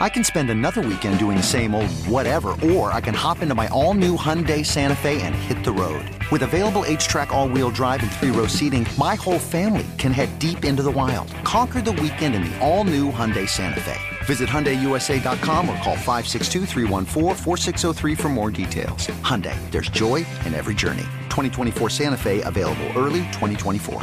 I 0.00 0.08
can 0.08 0.24
spend 0.24 0.48
another 0.48 0.80
weekend 0.80 1.18
doing 1.18 1.36
the 1.36 1.42
same 1.42 1.74
old 1.74 1.90
whatever, 2.06 2.56
or 2.64 2.92
I 2.92 3.00
can 3.00 3.14
hop 3.14 3.42
into 3.42 3.54
my 3.54 3.68
all 3.68 3.92
new 3.94 4.16
Hyundai 4.16 4.64
Santa 4.64 4.96
Fe 4.96 5.20
and 5.20 5.34
hit 5.34 5.62
the 5.62 5.72
road. 5.72 6.08
With 6.32 6.42
available 6.42 6.84
H 6.86 7.06
track, 7.06 7.34
all 7.34 7.48
wheel 7.48 7.70
drive, 7.70 8.02
and 8.02 8.10
three 8.10 8.30
row 8.30 8.46
seating, 8.46 8.86
my 8.98 9.14
whole 9.14 9.38
family 9.38 9.86
can 9.98 10.12
head 10.12 10.38
deep 10.38 10.64
into 10.64 10.82
the 10.82 10.90
wild. 10.90 11.30
Conquer 11.44 11.82
the 11.82 11.92
weekend 11.92 12.34
in 12.34 12.44
the 12.44 12.58
all 12.60 12.84
new 12.84 13.12
Hyundai 13.12 13.46
Santa 13.48 13.80
Fe. 13.80 13.98
Visit 14.24 14.48
HyundaiUSA.com 14.48 15.68
or 15.68 15.76
call 15.78 15.96
562-314-4603 15.96 18.18
for 18.18 18.28
more 18.28 18.50
details. 18.50 19.06
Hyundai, 19.22 19.56
there's 19.70 19.90
joy 19.90 20.24
in 20.46 20.54
every 20.54 20.74
journey. 20.74 21.04
2024 21.28 21.90
Santa 21.90 22.16
Fe 22.16 22.40
available 22.42 22.86
early 22.96 23.20
2024. 23.32 24.02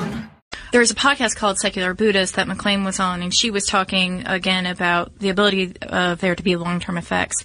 There's 0.71 0.89
a 0.89 0.95
podcast 0.95 1.35
called 1.35 1.59
Secular 1.59 1.93
Buddhist 1.93 2.35
that 2.35 2.47
MacLean 2.47 2.85
was 2.85 2.97
on, 3.01 3.21
and 3.21 3.33
she 3.33 3.51
was 3.51 3.65
talking 3.65 4.25
again 4.25 4.65
about 4.65 5.19
the 5.19 5.27
ability 5.27 5.73
of 5.81 6.21
there 6.21 6.33
to 6.33 6.41
be 6.41 6.55
long-term 6.55 6.97
effects. 6.97 7.43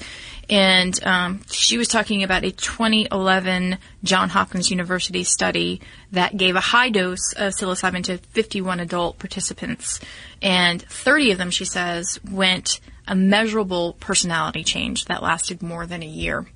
And 0.48 0.96
um, 1.04 1.40
she 1.50 1.76
was 1.76 1.88
talking 1.88 2.22
about 2.22 2.44
a 2.44 2.52
2011 2.52 3.78
John 4.04 4.28
Hopkins 4.28 4.70
University 4.70 5.24
study 5.24 5.80
that 6.12 6.36
gave 6.36 6.54
a 6.54 6.60
high 6.60 6.88
dose 6.88 7.32
of 7.32 7.52
psilocybin 7.52 8.04
to 8.04 8.18
51 8.18 8.78
adult 8.78 9.18
participants, 9.18 9.98
and 10.40 10.80
30 10.82 11.32
of 11.32 11.38
them, 11.38 11.50
she 11.50 11.64
says, 11.64 12.20
went 12.30 12.78
a 13.08 13.16
measurable 13.16 13.94
personality 13.94 14.62
change 14.62 15.06
that 15.06 15.20
lasted 15.20 15.64
more 15.64 15.84
than 15.84 16.00
a 16.00 16.06
year. 16.06 16.46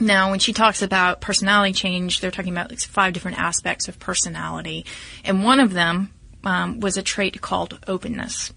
Now, 0.00 0.30
when 0.30 0.38
she 0.38 0.52
talks 0.52 0.82
about 0.82 1.20
personality 1.20 1.72
change, 1.72 2.20
they're 2.20 2.30
talking 2.30 2.52
about 2.52 2.70
like 2.70 2.80
five 2.80 3.12
different 3.12 3.38
aspects 3.38 3.88
of 3.88 3.98
personality, 3.98 4.86
and 5.24 5.44
one 5.44 5.60
of 5.60 5.72
them 5.72 6.10
um, 6.44 6.80
was 6.80 6.96
a 6.96 7.02
trait 7.02 7.40
called 7.40 7.78
openness. 7.86 8.52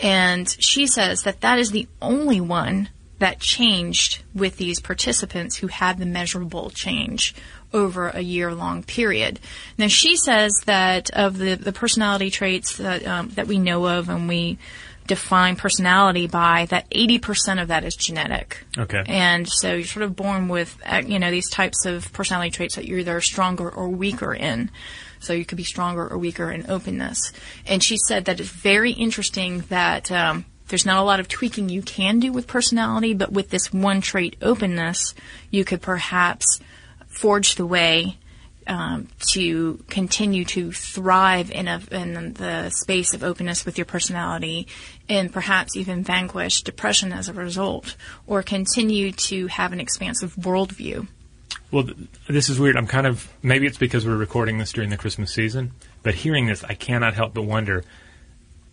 And 0.00 0.48
she 0.58 0.86
says 0.86 1.22
that 1.22 1.42
that 1.42 1.58
is 1.58 1.70
the 1.70 1.86
only 2.00 2.40
one 2.40 2.88
that 3.18 3.38
changed 3.38 4.22
with 4.34 4.56
these 4.56 4.80
participants 4.80 5.56
who 5.56 5.66
had 5.66 5.98
the 5.98 6.06
measurable 6.06 6.70
change 6.70 7.34
over 7.72 8.08
a 8.08 8.20
year 8.20 8.52
long 8.54 8.82
period. 8.82 9.38
Now, 9.76 9.88
she 9.88 10.16
says 10.16 10.54
that 10.64 11.10
of 11.10 11.36
the, 11.36 11.54
the 11.54 11.72
personality 11.72 12.30
traits 12.30 12.78
that, 12.78 13.06
um, 13.06 13.28
that 13.30 13.46
we 13.46 13.58
know 13.58 13.86
of 13.86 14.08
and 14.08 14.26
we 14.26 14.58
define 15.06 15.56
personality 15.56 16.26
by, 16.26 16.66
that 16.66 16.88
80% 16.90 17.60
of 17.60 17.68
that 17.68 17.84
is 17.84 17.96
genetic. 17.96 18.64
Okay. 18.78 19.02
And 19.06 19.48
so 19.48 19.74
you're 19.74 19.84
sort 19.84 20.04
of 20.04 20.14
born 20.14 20.48
with, 20.48 20.76
uh, 20.86 21.02
you 21.04 21.18
know, 21.18 21.30
these 21.30 21.50
types 21.50 21.84
of 21.84 22.12
personality 22.12 22.50
traits 22.50 22.76
that 22.76 22.86
you're 22.86 23.00
either 23.00 23.20
stronger 23.20 23.68
or 23.68 23.88
weaker 23.88 24.32
in. 24.32 24.70
So 25.18 25.32
you 25.32 25.44
could 25.44 25.56
be 25.56 25.64
stronger 25.64 26.08
or 26.08 26.16
weaker 26.16 26.50
in 26.50 26.70
openness. 26.70 27.32
And 27.66 27.82
she 27.82 27.96
said 27.96 28.24
that 28.26 28.40
it's 28.40 28.48
very 28.48 28.92
interesting 28.92 29.60
that 29.68 30.10
um, 30.10 30.46
there's 30.68 30.86
not 30.86 30.98
a 30.98 31.04
lot 31.04 31.20
of 31.20 31.28
tweaking 31.28 31.68
you 31.68 31.82
can 31.82 32.20
do 32.20 32.32
with 32.32 32.46
personality, 32.46 33.12
but 33.12 33.32
with 33.32 33.50
this 33.50 33.72
one 33.72 34.00
trait, 34.00 34.36
openness, 34.40 35.14
you 35.50 35.64
could 35.64 35.82
perhaps 35.82 36.60
forge 37.08 37.56
the 37.56 37.66
way 37.66 38.16
um, 38.70 39.08
to 39.32 39.82
continue 39.88 40.44
to 40.44 40.70
thrive 40.70 41.50
in, 41.50 41.66
a, 41.66 41.82
in 41.90 42.34
the 42.34 42.70
space 42.70 43.12
of 43.12 43.24
openness 43.24 43.66
with 43.66 43.76
your 43.76 43.84
personality 43.84 44.68
and 45.08 45.32
perhaps 45.32 45.76
even 45.76 46.04
vanquish 46.04 46.62
depression 46.62 47.12
as 47.12 47.28
a 47.28 47.32
result 47.32 47.96
or 48.28 48.44
continue 48.44 49.10
to 49.10 49.48
have 49.48 49.72
an 49.72 49.80
expansive 49.80 50.36
worldview. 50.36 51.08
Well, 51.72 51.84
th- 51.84 51.96
this 52.28 52.48
is 52.48 52.60
weird. 52.60 52.76
I'm 52.76 52.86
kind 52.86 53.08
of 53.08 53.28
maybe 53.42 53.66
it's 53.66 53.76
because 53.76 54.06
we're 54.06 54.16
recording 54.16 54.58
this 54.58 54.72
during 54.72 54.90
the 54.90 54.96
Christmas 54.96 55.34
season, 55.34 55.72
but 56.04 56.14
hearing 56.14 56.46
this, 56.46 56.62
I 56.62 56.74
cannot 56.74 57.14
help 57.14 57.34
but 57.34 57.42
wonder. 57.42 57.82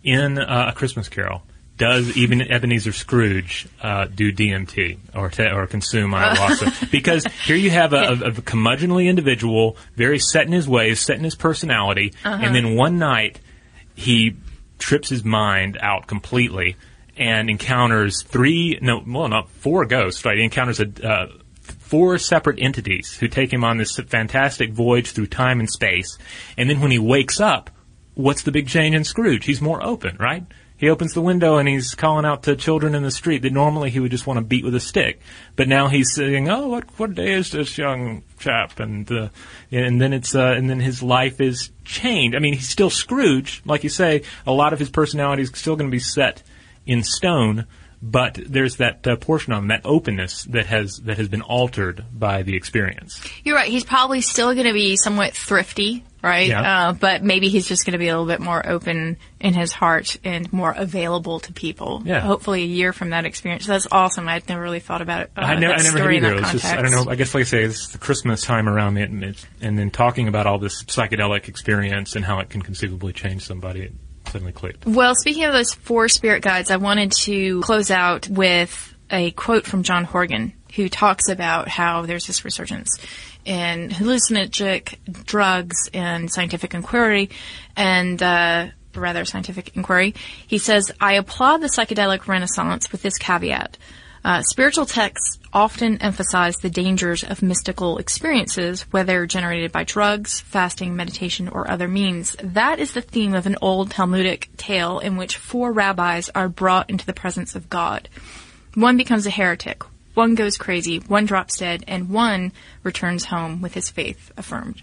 In 0.03 0.37
uh, 0.37 0.67
a 0.69 0.73
Christmas 0.73 1.09
Carol, 1.09 1.41
does 1.77 2.17
even 2.17 2.41
Ebenezer 2.41 2.91
Scrooge 2.91 3.67
uh, 3.81 4.05
do 4.05 4.31
DMT 4.33 4.97
or 5.15 5.29
te- 5.29 5.49
or 5.51 5.67
consume 5.67 6.11
ayahuasca? 6.13 6.91
because 6.91 7.23
here 7.45 7.55
you 7.55 7.69
have 7.69 7.93
a, 7.93 7.97
a, 7.97 8.11
a 8.13 8.31
curmudgeonly 8.33 9.07
individual, 9.07 9.77
very 9.95 10.19
set 10.19 10.45
in 10.47 10.51
his 10.51 10.67
ways, 10.67 10.99
set 10.99 11.17
in 11.17 11.23
his 11.23 11.35
personality, 11.35 12.13
Uh-huh. 12.25 12.39
and 12.43 12.55
then 12.55 12.75
one 12.75 12.97
night 12.99 13.39
he 13.95 14.35
trips 14.79 15.09
his 15.09 15.23
mind 15.23 15.77
out 15.81 16.07
completely 16.07 16.75
and 17.15 17.49
encounters 17.49 18.21
three, 18.23 18.77
no, 18.81 19.01
well, 19.07 19.27
not 19.27 19.49
four 19.49 19.85
ghosts, 19.85 20.23
right? 20.23 20.37
He 20.37 20.43
encounters 20.43 20.79
a, 20.79 20.87
uh, 21.07 21.27
four 21.61 22.17
separate 22.19 22.59
entities 22.59 23.13
who 23.15 23.27
take 23.27 23.51
him 23.51 23.63
on 23.63 23.77
this 23.77 23.95
fantastic 24.07 24.71
voyage 24.71 25.11
through 25.11 25.27
time 25.27 25.59
and 25.59 25.69
space. 25.69 26.17
And 26.57 26.69
then 26.69 26.79
when 26.79 26.91
he 26.91 26.99
wakes 26.99 27.39
up, 27.39 27.69
what's 28.13 28.43
the 28.43 28.51
big 28.51 28.67
change 28.67 28.95
in 28.95 29.03
Scrooge? 29.03 29.45
He's 29.45 29.61
more 29.61 29.83
open, 29.83 30.17
right? 30.19 30.43
He 30.77 30.89
opens 30.89 31.13
the 31.13 31.21
window 31.21 31.57
and 31.57 31.67
he's 31.67 31.95
calling 31.95 32.25
out 32.25 32.43
to 32.43 32.55
children 32.55 32.93
in 32.93 33.03
the 33.03 33.11
street 33.11 33.41
that 33.41 33.51
normally 33.51 33.89
he 33.89 33.99
would 33.99 34.11
just 34.11 34.27
want 34.27 34.37
to 34.37 34.45
beat 34.45 34.63
with 34.63 34.75
a 34.75 34.79
stick. 34.79 35.19
But 35.55 35.67
now 35.67 35.87
he's 35.87 36.13
saying, 36.13 36.49
"Oh, 36.49 36.67
what 36.67 36.85
what 36.99 37.15
day 37.15 37.33
is 37.33 37.51
this 37.51 37.77
young 37.77 38.23
chap?" 38.39 38.79
And 38.79 39.11
uh, 39.11 39.29
and 39.71 39.99
then 39.99 40.13
it's 40.13 40.35
uh, 40.35 40.53
and 40.55 40.69
then 40.69 40.79
his 40.79 41.01
life 41.01 41.41
is 41.41 41.71
changed. 41.83 42.35
I 42.35 42.39
mean, 42.39 42.53
he's 42.53 42.69
still 42.69 42.91
Scrooge, 42.91 43.63
like 43.65 43.83
you 43.83 43.89
say. 43.89 44.21
A 44.45 44.51
lot 44.51 44.71
of 44.71 44.79
his 44.79 44.89
personality 44.89 45.41
is 45.41 45.51
still 45.55 45.75
going 45.75 45.89
to 45.89 45.95
be 45.95 45.99
set 45.99 46.43
in 46.85 47.03
stone, 47.03 47.65
but 48.01 48.39
there's 48.45 48.77
that 48.77 49.05
uh, 49.07 49.15
portion 49.15 49.53
of 49.53 49.59
him, 49.59 49.69
that 49.69 49.81
openness 49.83 50.43
that 50.45 50.67
has 50.67 50.97
that 51.05 51.17
has 51.17 51.27
been 51.27 51.41
altered 51.41 52.05
by 52.13 52.43
the 52.43 52.55
experience. 52.55 53.19
You're 53.43 53.55
right. 53.55 53.71
He's 53.71 53.83
probably 53.83 54.21
still 54.21 54.53
going 54.53 54.67
to 54.67 54.73
be 54.73 54.95
somewhat 54.95 55.33
thrifty, 55.33 56.03
right? 56.21 56.47
Yeah. 56.47 56.89
Uh, 56.89 56.93
but 56.93 57.23
maybe 57.23 57.49
he's 57.49 57.67
just 57.67 57.85
going 57.85 57.93
to 57.93 57.97
be 57.97 58.07
a 58.07 58.11
little 58.11 58.25
bit 58.25 58.39
more 58.39 58.65
open 58.67 59.17
in 59.39 59.53
his 59.53 59.71
heart 59.71 60.17
and 60.23 60.51
more 60.51 60.71
available 60.71 61.39
to 61.41 61.53
people. 61.53 62.01
Yeah. 62.05 62.21
Hopefully, 62.21 62.63
a 62.63 62.67
year 62.67 62.93
from 62.93 63.11
that 63.11 63.25
experience. 63.25 63.65
That's 63.65 63.87
awesome. 63.91 64.27
I'd 64.27 64.47
never 64.49 64.61
really 64.61 64.79
thought 64.79 65.01
about 65.01 65.21
it. 65.21 65.31
Uh, 65.37 65.41
I 65.41 65.55
never, 65.55 65.73
that 65.73 65.79
I 65.79 65.83
never 65.83 65.99
had 65.99 66.23
either. 66.23 66.41
just, 66.51 66.65
I 66.65 66.81
don't 66.81 66.91
know. 66.91 67.05
I 67.09 67.15
guess, 67.15 67.33
like 67.33 67.41
I 67.41 67.45
say, 67.45 67.63
it's 67.63 67.89
the 67.89 67.97
Christmas 67.97 68.41
time 68.41 68.67
around 68.67 68.97
it, 68.97 69.09
and, 69.09 69.23
it, 69.23 69.45
and 69.61 69.77
then 69.77 69.91
talking 69.91 70.27
about 70.27 70.47
all 70.47 70.59
this 70.59 70.83
psychedelic 70.83 71.47
experience 71.47 72.15
and 72.15 72.25
how 72.25 72.39
it 72.39 72.49
can 72.49 72.61
conceivably 72.61 73.13
change 73.13 73.43
somebody. 73.43 73.81
It 73.81 73.93
suddenly 74.27 74.53
clicked. 74.53 74.85
Well, 74.85 75.15
speaking 75.15 75.45
of 75.45 75.53
those 75.53 75.73
four 75.73 76.09
spirit 76.09 76.41
guides, 76.43 76.71
I 76.71 76.77
wanted 76.77 77.11
to 77.13 77.61
close 77.61 77.91
out 77.91 78.27
with 78.27 78.95
a 79.09 79.31
quote 79.31 79.65
from 79.65 79.83
John 79.83 80.03
Horgan, 80.03 80.53
who 80.77 80.87
talks 80.87 81.27
about 81.27 81.67
how 81.67 82.03
there's 82.03 82.25
this 82.27 82.45
resurgence 82.45 82.97
in 83.43 83.89
hallucinogenic 83.89 85.25
drugs 85.25 85.89
and 85.93 86.31
scientific 86.31 86.73
inquiry, 86.73 87.29
and 87.75 88.23
uh, 88.23 88.67
rather 88.95 89.25
scientific 89.25 89.75
inquiry. 89.75 90.15
He 90.47 90.57
says, 90.57 90.91
"I 91.01 91.13
applaud 91.13 91.57
the 91.57 91.67
psychedelic 91.67 92.27
renaissance 92.27 92.91
with 92.91 93.01
this 93.01 93.17
caveat." 93.17 93.77
Uh, 94.23 94.41
spiritual 94.41 94.85
texts 94.85 95.39
often 95.53 96.01
emphasize 96.01 96.57
the 96.57 96.69
dangers 96.69 97.23
of 97.23 97.41
mystical 97.41 97.97
experiences, 97.97 98.81
whether 98.91 99.25
generated 99.25 99.71
by 99.71 99.83
drugs, 99.83 100.41
fasting, 100.41 100.95
meditation, 100.95 101.47
or 101.47 101.69
other 101.71 101.87
means. 101.87 102.35
That 102.43 102.79
is 102.79 102.91
the 102.91 103.01
theme 103.01 103.33
of 103.33 103.45
an 103.45 103.55
old 103.61 103.91
Talmudic 103.91 104.49
tale 104.57 104.99
in 104.99 105.15
which 105.15 105.37
four 105.37 105.71
rabbis 105.71 106.29
are 106.35 106.49
brought 106.49 106.89
into 106.89 107.05
the 107.05 107.13
presence 107.13 107.55
of 107.55 107.69
God. 107.69 108.09
One 108.73 108.97
becomes 108.97 109.25
a 109.25 109.31
heretic, 109.31 109.81
one 110.17 110.33
goes 110.33 110.57
crazy, 110.57 110.97
one 110.97 111.27
drops 111.27 111.57
dead, 111.57 111.83
and 111.87 112.09
one 112.09 112.51
returns 112.81 113.23
home 113.23 113.61
with 113.61 113.75
his 113.75 113.91
faith 113.91 114.31
affirmed. 114.35 114.81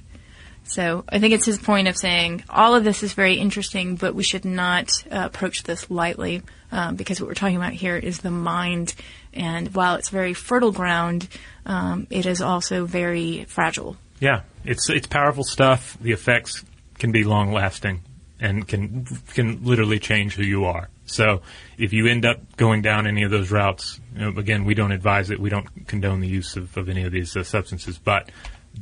So 0.63 1.05
I 1.09 1.19
think 1.19 1.35
it's 1.35 1.45
his 1.45 1.59
point 1.59 1.89
of 1.89 1.97
saying 1.97 2.45
all 2.49 2.77
of 2.77 2.85
this 2.85 3.03
is 3.03 3.15
very 3.15 3.35
interesting, 3.35 3.97
but 3.97 4.15
we 4.15 4.23
should 4.23 4.45
not 4.45 4.91
uh, 5.11 5.23
approach 5.27 5.65
this 5.65 5.91
lightly 5.91 6.43
um, 6.71 6.95
because 6.95 7.21
what 7.21 7.27
we're 7.27 7.35
talking 7.35 7.57
about 7.57 7.73
here 7.73 7.97
is 7.97 8.19
the 8.19 8.31
mind, 8.31 8.95
and 9.33 9.75
while 9.75 9.97
it's 9.97 10.09
very 10.09 10.35
fertile 10.35 10.71
ground, 10.71 11.29
um, 11.67 12.07
it 12.11 12.27
is 12.27 12.41
also 12.41 12.87
very 12.87 13.45
fragile. 13.45 13.97
Yeah, 14.21 14.43
it's 14.65 14.89
it's 14.89 15.09
powerful 15.09 15.43
stuff. 15.43 15.99
The 16.01 16.13
effects 16.13 16.65
can 16.99 17.11
be 17.11 17.25
long 17.25 17.53
lasting 17.53 18.03
and 18.39 18.69
can 18.69 19.05
can 19.35 19.65
literally 19.65 19.99
change 19.99 20.37
who 20.37 20.45
you 20.45 20.65
are. 20.65 20.89
So 21.07 21.43
if 21.79 21.93
you 21.93 22.07
end 22.07 22.25
up 22.25 22.57
going 22.57 22.83
down 22.83 23.07
any 23.07 23.25
of 23.25 23.31
those 23.31 23.51
routes, 23.51 24.01
you 24.15 24.21
know, 24.21 24.39
again, 24.39 24.65
we 24.65 24.75
don't 24.75 24.93
advise 24.93 25.31
it. 25.31 25.39
We 25.39 25.51
don't 25.51 25.87
condone 25.87 26.21
the 26.21 26.29
use 26.29 26.57
of, 26.57 26.77
of 26.77 26.89
any 26.89 27.05
of 27.05 27.13
these 27.13 27.37
uh, 27.37 27.45
substances, 27.45 27.99
but 27.99 28.31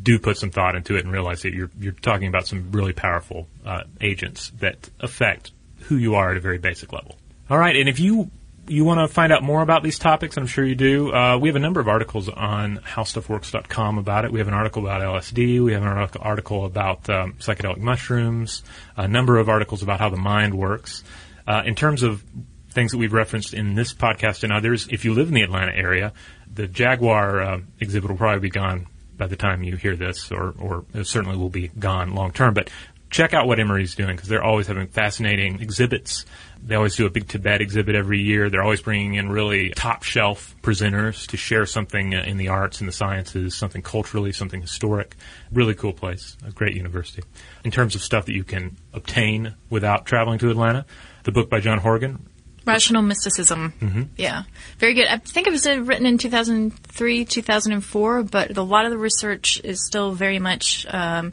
do 0.01 0.19
put 0.19 0.37
some 0.37 0.51
thought 0.51 0.75
into 0.75 0.97
it 0.97 1.05
and 1.05 1.13
realize 1.13 1.43
that 1.43 1.53
you're 1.53 1.71
you're 1.79 1.93
talking 1.93 2.29
about 2.29 2.47
some 2.47 2.73
really 2.73 2.93
powerful 2.93 3.47
uh, 3.67 3.83
agents 4.01 4.51
that 4.61 4.89
affect 5.01 5.53
who 5.81 5.97
you 5.97 6.15
are 6.15 6.31
at 6.31 6.37
a 6.37 6.41
very 6.41 6.59
basic 6.59 6.93
level. 6.93 7.17
All 7.51 7.59
right, 7.59 7.77
and 7.77 7.89
if 7.89 8.01
you 8.01 8.31
you 8.69 8.85
want 8.85 9.01
to 9.01 9.13
find 9.13 9.33
out 9.33 9.43
more 9.43 9.61
about 9.61 9.83
these 9.83 9.99
topics, 9.99 10.37
I'm 10.37 10.47
sure 10.47 10.65
you 10.65 10.77
do. 10.77 11.13
Uh, 11.13 11.37
we 11.37 11.49
have 11.49 11.57
a 11.57 11.61
number 11.61 11.81
of 11.81 11.89
articles 11.89 12.29
on 12.29 12.79
howstuffworks.com 12.79 13.99
about 13.99 14.25
it. 14.25 14.33
We 14.33 14.39
have 14.39 14.49
an 14.49 14.55
article 14.55 14.87
about 14.87 15.03
LSD. 15.03 15.63
We 15.63 15.73
have 15.73 15.83
an 15.83 16.09
article 16.21 16.65
about 16.65 17.11
um, 17.11 17.35
psychedelic 17.35 17.79
mushrooms. 17.79 18.63
A 18.97 19.09
number 19.09 19.39
of 19.39 19.49
articles 19.49 19.83
about 19.83 19.99
how 19.99 20.11
the 20.11 20.17
mind 20.17 20.55
works. 20.55 21.03
Uh, 21.47 21.63
in 21.65 21.75
terms 21.75 22.03
of 22.03 22.25
things 22.71 22.93
that 22.93 22.99
we've 22.99 23.13
referenced 23.13 23.55
in 23.55 23.75
this 23.75 23.93
podcast 23.93 24.45
and 24.45 24.53
others, 24.53 24.89
if 24.91 25.05
you 25.05 25.15
live 25.15 25.29
in 25.29 25.35
the 25.35 25.43
Atlanta 25.43 25.73
area, 25.75 26.13
the 26.53 26.67
Jaguar 26.67 27.43
uh, 27.43 27.61
exhibit 27.81 28.11
will 28.11 28.17
probably 28.17 28.41
be 28.41 28.51
gone 28.51 28.87
by 29.17 29.27
the 29.27 29.37
time 29.37 29.63
you 29.63 29.77
hear 29.77 29.95
this, 29.95 30.33
or, 30.33 30.55
or 30.59 30.85
certainly 31.05 31.37
will 31.37 31.51
be 31.51 31.69
gone 31.69 32.15
long 32.15 32.33
term. 32.33 32.55
But 32.55 32.71
check 33.13 33.35
out 33.35 33.47
what 33.47 33.61
Emory's 33.61 33.95
doing 33.95 34.17
because 34.17 34.29
they're 34.29 34.43
always 34.43 34.67
having 34.67 34.89
fascinating 34.89 35.61
exhibits. 35.61 36.25
They 36.65 36.75
always 36.75 36.97
do 36.97 37.07
a 37.07 37.11
big 37.11 37.29
Tibet 37.29 37.61
exhibit 37.61 37.95
every 37.95 38.21
year. 38.21 38.49
They're 38.49 38.63
always 38.63 38.81
bringing 38.81 39.15
in 39.15 39.29
really 39.29 39.71
top 39.71 40.03
shelf 40.03 40.57
presenters 40.63 41.27
to 41.29 41.37
share 41.37 41.67
something 41.67 42.15
uh, 42.15 42.23
in 42.23 42.39
the 42.39 42.49
arts 42.49 42.81
and 42.81 42.89
the 42.89 42.93
sciences, 42.93 43.55
something 43.55 43.83
culturally, 43.83 44.33
something 44.33 44.63
historic. 44.63 45.15
Really 45.53 45.75
cool 45.75 45.93
place, 45.93 46.37
a 46.47 46.51
great 46.51 46.75
university. 46.75 47.23
In 47.65 47.71
terms 47.71 47.95
of 47.95 48.03
stuff 48.03 48.27
that 48.27 48.35
you 48.35 48.45
can 48.45 48.77
obtain 48.93 49.55
without 49.69 50.07
traveling 50.07 50.39
to 50.39 50.51
Atlanta, 50.51 50.87
the 51.25 51.33
book 51.33 51.49
by 51.51 51.61
John 51.61 51.79
Horgan, 51.79 52.27
Rational 52.65 53.03
mysticism. 53.03 53.73
Mhm. 53.81 54.09
Yeah. 54.17 54.45
Very 54.79 54.95
good. 54.95 55.09
I 55.09 55.17
think 55.17 55.49
it 55.49 55.51
was 55.51 55.67
uh, 55.67 55.81
written 55.81 56.07
in 56.07 56.17
2003, 56.17 57.25
2004, 57.25 58.23
but 58.23 58.57
a 58.57 58.63
lot 58.63 58.85
of 58.85 58.93
the 58.93 58.99
research 58.99 59.61
is 59.65 59.85
still 59.85 60.13
very 60.13 60.39
much 60.39 60.87
um, 60.89 61.33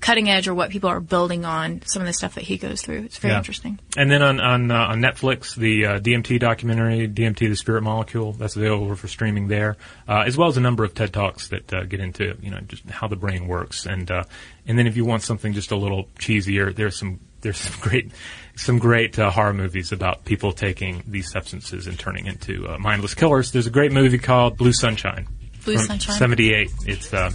cutting 0.00 0.28
edge 0.28 0.46
or 0.46 0.54
what 0.54 0.68
people 0.70 0.90
are 0.90 1.00
building 1.00 1.46
on, 1.46 1.80
some 1.86 2.02
of 2.02 2.06
the 2.06 2.12
stuff 2.12 2.34
that 2.34 2.44
he 2.44 2.58
goes 2.58 2.82
through. 2.82 2.98
It's 2.98 3.16
very 3.18 3.32
Yeah. 3.32 3.38
interesting. 3.38 3.78
And 3.96 4.10
then 4.10 4.20
on 4.22 4.40
on, 4.40 4.70
uh, 4.70 4.74
on 4.76 5.00
Netflix, 5.00 5.54
the 5.56 5.86
uh, 5.86 5.98
DMT 6.00 6.38
documentary, 6.38 7.08
DMT: 7.08 7.48
The 7.48 7.56
Spirit 7.56 7.82
Molecule, 7.82 8.32
that's 8.32 8.54
available 8.54 8.94
for 8.94 9.08
streaming 9.08 9.48
there, 9.48 9.76
uh, 10.06 10.24
as 10.26 10.36
well 10.36 10.48
as 10.48 10.56
a 10.58 10.60
number 10.60 10.84
of 10.84 10.92
TED 10.94 11.12
talks 11.14 11.48
that 11.48 11.72
uh, 11.72 11.84
get 11.84 12.00
into 12.00 12.36
you 12.42 12.50
know 12.50 12.60
just 12.68 12.84
how 12.90 13.08
the 13.08 13.16
brain 13.16 13.48
works. 13.48 13.86
And 13.86 14.10
uh, 14.10 14.24
and 14.66 14.78
then 14.78 14.86
if 14.86 14.96
you 14.98 15.04
want 15.06 15.22
something 15.22 15.54
just 15.54 15.70
a 15.72 15.76
little 15.76 16.08
cheesier, 16.18 16.74
there's 16.74 16.96
some 16.96 17.20
there's 17.40 17.58
some 17.58 17.80
great 17.80 18.10
some 18.56 18.78
great 18.78 19.18
uh, 19.18 19.30
horror 19.30 19.52
movies 19.52 19.92
about 19.92 20.24
people 20.24 20.52
taking 20.52 21.02
these 21.06 21.30
substances 21.30 21.86
and 21.86 21.98
turning 21.98 22.26
into 22.26 22.66
uh, 22.68 22.76
mindless 22.78 23.14
killers. 23.14 23.52
There's 23.52 23.68
a 23.68 23.70
great 23.70 23.92
movie 23.92 24.18
called 24.18 24.56
Blue 24.56 24.72
Sunshine. 24.72 25.28
Blue 25.64 25.78
Sunshine. 25.78 26.16
78. 26.16 26.70
It's 26.86 27.14
uh, 27.14 27.30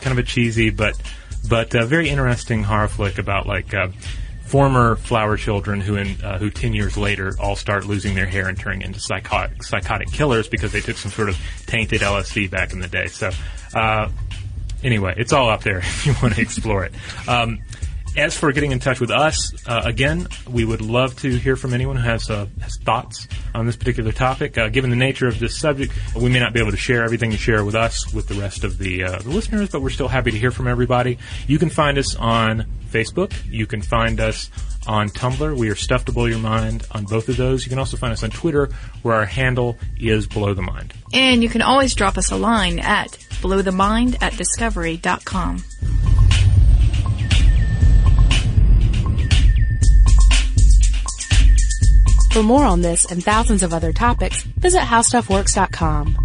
kind 0.00 0.18
of 0.18 0.24
a 0.24 0.26
cheesy 0.26 0.70
but 0.70 1.00
but 1.48 1.74
uh, 1.74 1.84
very 1.86 2.08
interesting 2.08 2.62
horror 2.62 2.88
flick 2.88 3.18
about 3.18 3.46
like 3.46 3.74
uh, 3.74 3.88
former 4.44 4.96
flower 4.96 5.36
children 5.36 5.80
who 5.80 5.96
in 5.96 6.20
uh, 6.22 6.38
who 6.38 6.50
10 6.50 6.72
years 6.72 6.96
later 6.96 7.32
all 7.40 7.56
start 7.56 7.86
losing 7.86 8.14
their 8.14 8.26
hair 8.26 8.48
and 8.48 8.58
turning 8.58 8.82
into 8.82 9.00
psychotic 9.00 9.62
psychotic 9.62 10.10
killers 10.10 10.48
because 10.48 10.72
they 10.72 10.80
took 10.80 10.96
some 10.96 11.10
sort 11.10 11.28
of 11.28 11.38
tainted 11.66 12.00
LSD 12.00 12.50
back 12.50 12.72
in 12.72 12.80
the 12.80 12.88
day. 12.88 13.06
So 13.06 13.30
uh, 13.74 14.08
anyway, 14.82 15.14
it's 15.16 15.32
all 15.32 15.48
up 15.48 15.62
there 15.62 15.78
if 15.82 16.06
you 16.06 16.14
want 16.22 16.34
to 16.34 16.40
explore 16.40 16.84
it. 16.84 16.92
Um, 17.26 17.60
as 18.16 18.36
for 18.36 18.52
getting 18.52 18.72
in 18.72 18.78
touch 18.78 19.00
with 19.00 19.10
us, 19.10 19.52
uh, 19.66 19.82
again, 19.84 20.26
we 20.50 20.64
would 20.64 20.80
love 20.80 21.16
to 21.20 21.36
hear 21.36 21.56
from 21.56 21.72
anyone 21.72 21.96
who 21.96 22.02
has, 22.02 22.28
uh, 22.30 22.46
has 22.60 22.76
thoughts 22.78 23.26
on 23.54 23.66
this 23.66 23.76
particular 23.76 24.12
topic. 24.12 24.58
Uh, 24.58 24.68
given 24.68 24.90
the 24.90 24.96
nature 24.96 25.26
of 25.26 25.38
this 25.38 25.58
subject, 25.58 25.92
we 26.14 26.28
may 26.28 26.38
not 26.38 26.52
be 26.52 26.60
able 26.60 26.70
to 26.70 26.76
share 26.76 27.04
everything 27.04 27.30
you 27.32 27.38
share 27.38 27.64
with 27.64 27.74
us 27.74 28.12
with 28.12 28.28
the 28.28 28.34
rest 28.34 28.64
of 28.64 28.78
the, 28.78 29.04
uh, 29.04 29.18
the 29.18 29.30
listeners, 29.30 29.70
but 29.70 29.80
we're 29.80 29.90
still 29.90 30.08
happy 30.08 30.30
to 30.30 30.38
hear 30.38 30.50
from 30.50 30.68
everybody. 30.68 31.18
You 31.46 31.58
can 31.58 31.70
find 31.70 31.98
us 31.98 32.14
on 32.16 32.66
Facebook. 32.90 33.32
You 33.50 33.66
can 33.66 33.82
find 33.82 34.20
us 34.20 34.50
on 34.86 35.08
Tumblr. 35.08 35.56
We 35.56 35.70
are 35.70 35.74
Stuff 35.74 36.04
to 36.06 36.12
Blow 36.12 36.26
Your 36.26 36.38
Mind 36.38 36.86
on 36.92 37.04
both 37.04 37.28
of 37.28 37.36
those. 37.36 37.64
You 37.64 37.70
can 37.70 37.78
also 37.78 37.96
find 37.96 38.12
us 38.12 38.22
on 38.22 38.30
Twitter, 38.30 38.68
where 39.02 39.14
our 39.14 39.26
handle 39.26 39.78
is 39.98 40.26
Blow 40.26 40.54
the 40.54 40.62
Mind. 40.62 40.92
And 41.12 41.42
you 41.42 41.48
can 41.48 41.62
always 41.62 41.94
drop 41.94 42.18
us 42.18 42.30
a 42.30 42.36
line 42.36 42.78
at 42.78 43.10
blowthemind 43.40 44.22
at 44.22 44.36
discovery.com. 44.36 45.64
For 52.32 52.42
more 52.42 52.64
on 52.64 52.80
this 52.80 53.04
and 53.12 53.22
thousands 53.22 53.62
of 53.62 53.74
other 53.74 53.92
topics, 53.92 54.42
visit 54.42 54.80
howstuffworks.com. 54.80 56.16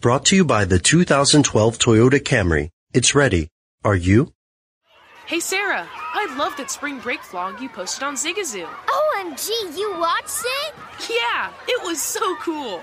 Brought 0.00 0.26
to 0.26 0.36
you 0.36 0.44
by 0.44 0.66
the 0.66 0.78
2012 0.78 1.78
Toyota 1.78 2.20
Camry. 2.20 2.68
It's 2.92 3.14
ready. 3.14 3.48
Are 3.82 3.96
you? 3.96 4.34
Hey 5.24 5.40
Sarah, 5.40 5.88
I 6.12 6.34
love 6.36 6.58
that 6.58 6.70
spring 6.70 6.98
break 6.98 7.20
vlog 7.20 7.58
you 7.58 7.70
posted 7.70 8.02
on 8.02 8.16
Zigazoo. 8.16 8.66
OMG, 8.66 9.48
you 9.78 9.96
watched 9.98 10.44
it? 10.44 10.74
Yeah, 11.08 11.52
it 11.66 11.82
was 11.84 12.02
so 12.02 12.36
cool. 12.36 12.82